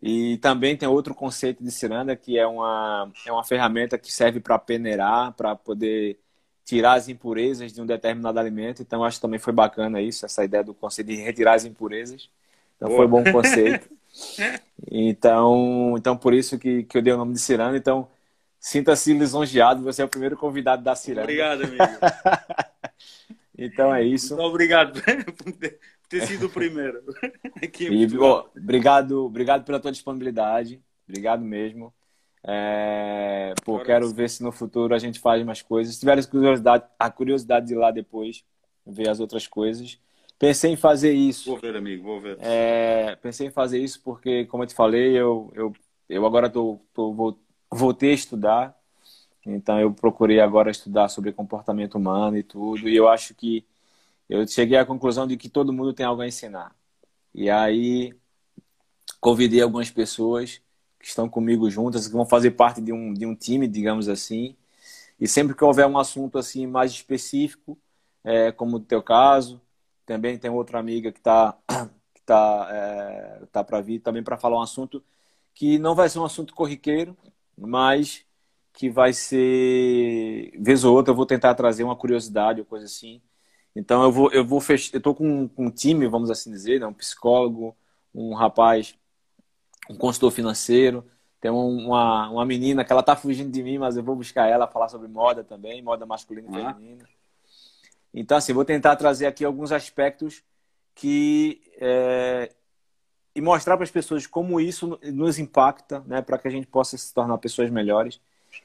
[0.00, 4.40] E também tem outro conceito de ciranda que é uma, é uma ferramenta que serve
[4.40, 6.18] para peneirar, para poder
[6.64, 8.82] tirar as impurezas de um determinado alimento.
[8.82, 12.28] Então acho que também foi bacana isso, essa ideia do conceito de retirar as impurezas.
[12.76, 12.98] Então Boa.
[12.98, 13.88] foi bom conceito.
[14.94, 17.78] Então, então por isso que, que eu dei o nome de ciranda.
[17.78, 18.10] Então
[18.60, 21.22] sinta-se lisonjeado, você é o primeiro convidado da ciranda.
[21.22, 21.82] Obrigado, amigo.
[23.64, 24.34] Então é isso.
[24.34, 25.00] Muito obrigado
[25.36, 25.52] por
[26.08, 27.02] ter sido o primeiro.
[27.62, 30.82] Aqui e, ó, obrigado, obrigado pela tua disponibilidade.
[31.08, 31.92] Obrigado mesmo.
[32.44, 35.94] É, pô, quero ver se no futuro a gente faz mais coisas.
[35.94, 38.44] Se tiver curiosidade, a curiosidade de ir lá depois,
[38.84, 39.98] ver as outras coisas.
[40.38, 41.50] Pensei em fazer isso.
[41.50, 42.36] Vou ver, amigo, vou ver.
[42.40, 45.72] É, pensei em fazer isso porque, como eu te falei, eu, eu,
[46.08, 47.38] eu agora tô, tô, vou,
[47.70, 48.81] voltei a estudar
[49.44, 53.64] então eu procurei agora estudar sobre comportamento humano e tudo, e eu acho que
[54.28, 56.74] eu cheguei à conclusão de que todo mundo tem algo a ensinar.
[57.34, 58.14] E aí
[59.20, 60.60] convidei algumas pessoas
[60.98, 64.56] que estão comigo juntas, que vão fazer parte de um, de um time, digamos assim.
[65.20, 67.78] E sempre que houver um assunto assim mais específico,
[68.24, 69.60] é, como o teu caso,
[70.06, 71.56] também tem outra amiga que está
[72.14, 75.02] que tá, é, tá para vir também para falar um assunto
[75.54, 77.16] que não vai ser um assunto corriqueiro,
[77.56, 78.24] mas
[78.72, 83.20] que vai ser vez ou outra eu vou tentar trazer uma curiosidade ou coisa assim.
[83.74, 86.80] Então eu vou eu vou fechar, eu tô com, com um time, vamos assim dizer,
[86.80, 86.86] né?
[86.86, 87.76] um psicólogo,
[88.14, 88.96] um rapaz,
[89.88, 91.04] um consultor financeiro,
[91.40, 94.66] tem uma, uma menina que ela tá fugindo de mim, mas eu vou buscar ela
[94.66, 96.74] falar sobre moda também, moda masculina e ah.
[96.74, 97.08] feminina.
[98.14, 100.42] Então assim, vou tentar trazer aqui alguns aspectos
[100.94, 102.52] que é,
[103.34, 106.96] e mostrar para as pessoas como isso nos impacta, né, para que a gente possa
[106.98, 108.20] se tornar pessoas melhores.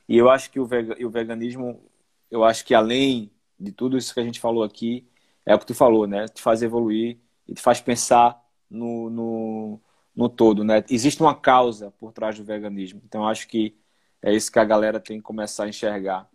[0.08, 1.82] E eu acho que o veganismo,
[2.30, 5.08] eu acho que além de tudo isso que a gente falou aqui,
[5.46, 6.28] é o que tu falou, né?
[6.28, 7.18] Te faz evoluir
[7.48, 9.82] e te faz pensar no, no,
[10.16, 10.84] no todo, né?
[10.90, 13.02] Existe uma causa por trás do veganismo.
[13.06, 13.76] Então, eu acho que
[14.22, 16.30] é isso que a galera tem que começar a enxergar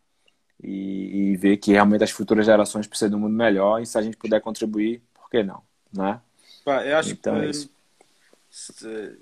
[0.62, 3.98] e, e ver que realmente as futuras gerações precisam de um mundo melhor e se
[3.98, 6.20] a gente puder contribuir, por que não, né?
[6.64, 7.70] Pá, eu acho então, que é se,
[8.48, 9.18] se,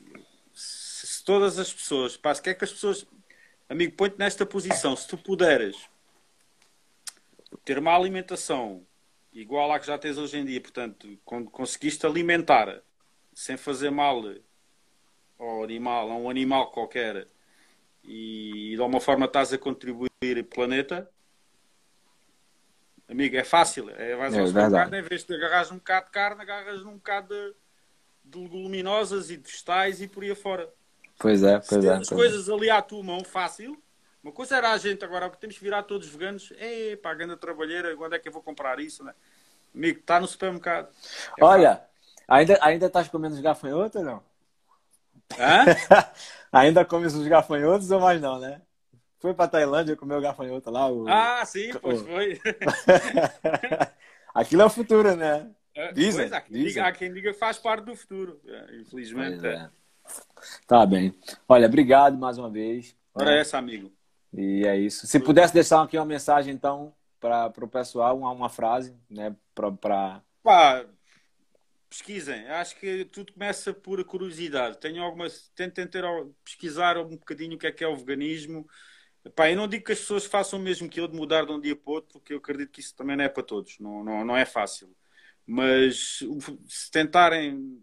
[0.55, 3.07] se, todas as pessoas, pá, se quer que as pessoas
[3.71, 4.97] Amigo, põe-te nesta posição.
[4.97, 5.89] Se tu puderes
[7.64, 8.85] ter uma alimentação
[9.33, 12.83] igual à que já tens hoje em dia, portanto, quando conseguiste alimentar
[13.33, 14.25] sem fazer mal
[15.39, 17.29] ao animal, a um animal qualquer,
[18.03, 21.09] e de alguma forma estás a contribuir para o planeta,
[23.09, 23.89] amigo, é fácil.
[23.91, 26.95] É, vais É ao supermercado, em vez de agarras um bocado de carne, agarras um
[26.95, 27.55] bocado de,
[28.25, 30.68] de leguminosas e de vegetais e por aí afora.
[31.21, 31.95] Pois é, pois é.
[31.95, 32.14] as é.
[32.14, 33.81] coisas ali à tua mão, fácil.
[34.23, 36.51] Uma coisa era a gente agora, porque temos que virar todos veganos.
[36.59, 39.14] Ei, pá, grande trabalheira, quando é que eu vou comprar isso, né?
[39.75, 40.89] Amigo, está no supermercado.
[41.39, 41.83] É Olha,
[42.27, 44.23] ainda, ainda estás comendo os gafanhotos ou não?
[45.39, 45.64] Hã?
[46.51, 48.62] ainda comes os gafanhotos ou mais não, né?
[49.18, 50.89] Foi pra Tailândia comer o gafanhoto lá?
[50.91, 51.07] O...
[51.07, 52.41] Ah, sim, pois foi.
[54.35, 55.51] Aquilo é o futuro, né?
[55.93, 56.68] Dizem, Pois, há, quem dizem.
[56.68, 58.41] diga, há quem diga que faz parte do futuro.
[58.47, 59.41] É, Infelizmente.
[59.41, 59.71] Pois é.
[60.19, 60.67] É.
[60.67, 61.15] Tá bem.
[61.49, 62.97] Olha, obrigado mais uma vez.
[63.15, 63.93] Ora, essa, amigo.
[64.33, 65.07] E é isso.
[65.07, 69.35] Se pudesse deixar aqui uma mensagem, então, para o pessoal, uma, uma frase, né?
[69.55, 70.23] Pra, pra...
[70.43, 70.87] Pá,
[71.89, 72.47] pesquisem.
[72.49, 74.79] Acho que tudo começa por curiosidade.
[74.79, 75.51] Tenho algumas.
[75.55, 76.05] Tentem ter,
[76.45, 78.67] pesquisar um bocadinho o que é que é o veganismo.
[79.35, 81.53] Pá, eu não digo que as pessoas façam o mesmo que eu de mudar de
[81.53, 83.79] um dia para o outro, porque eu acredito que isso também não é para todos.
[83.79, 84.95] Não, não, não é fácil.
[85.47, 86.21] Mas
[86.69, 87.83] se tentarem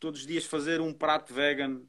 [0.00, 1.82] todos os dias fazer um prato vegan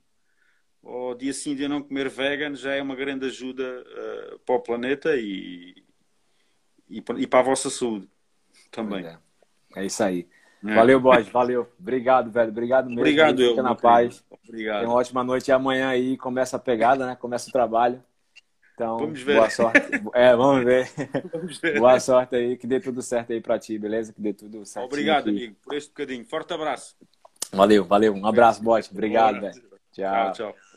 [0.83, 4.59] ou dia sim, dia não comer vegan, já é uma grande ajuda eh, para o
[4.59, 5.75] planeta e,
[6.89, 8.09] e, e para a vossa saúde
[8.71, 9.05] também.
[9.05, 9.17] É.
[9.75, 10.27] é isso aí.
[10.63, 10.75] É.
[10.75, 11.29] Valeu, Borges.
[11.29, 11.67] Valeu.
[11.79, 12.49] Obrigado, velho.
[12.49, 13.01] Obrigado mesmo.
[13.01, 13.63] Obrigado, Fica eu.
[13.63, 14.21] na meu paz.
[14.21, 14.41] querido.
[14.47, 14.79] Obrigado.
[14.79, 17.15] Tenha uma ótima noite e amanhã aí começa a pegada, né?
[17.15, 18.03] Começa o trabalho.
[18.73, 19.35] Então, Vamos ver.
[19.35, 19.79] boa sorte.
[20.13, 20.89] É, vamos ver.
[21.31, 21.79] Vamos ver.
[21.79, 24.13] Boa sorte aí, que dê tudo certo aí pra ti, beleza?
[24.13, 24.85] Que dê tudo certo.
[24.85, 26.25] Obrigado, amigo, por este bocadinho.
[26.25, 26.95] Forte abraço.
[27.53, 28.13] Valeu, valeu.
[28.13, 28.89] Um abraço, Bote.
[28.91, 29.61] Obrigado, velho.
[29.91, 30.33] Tchau.
[30.33, 30.70] Tchau, tchau.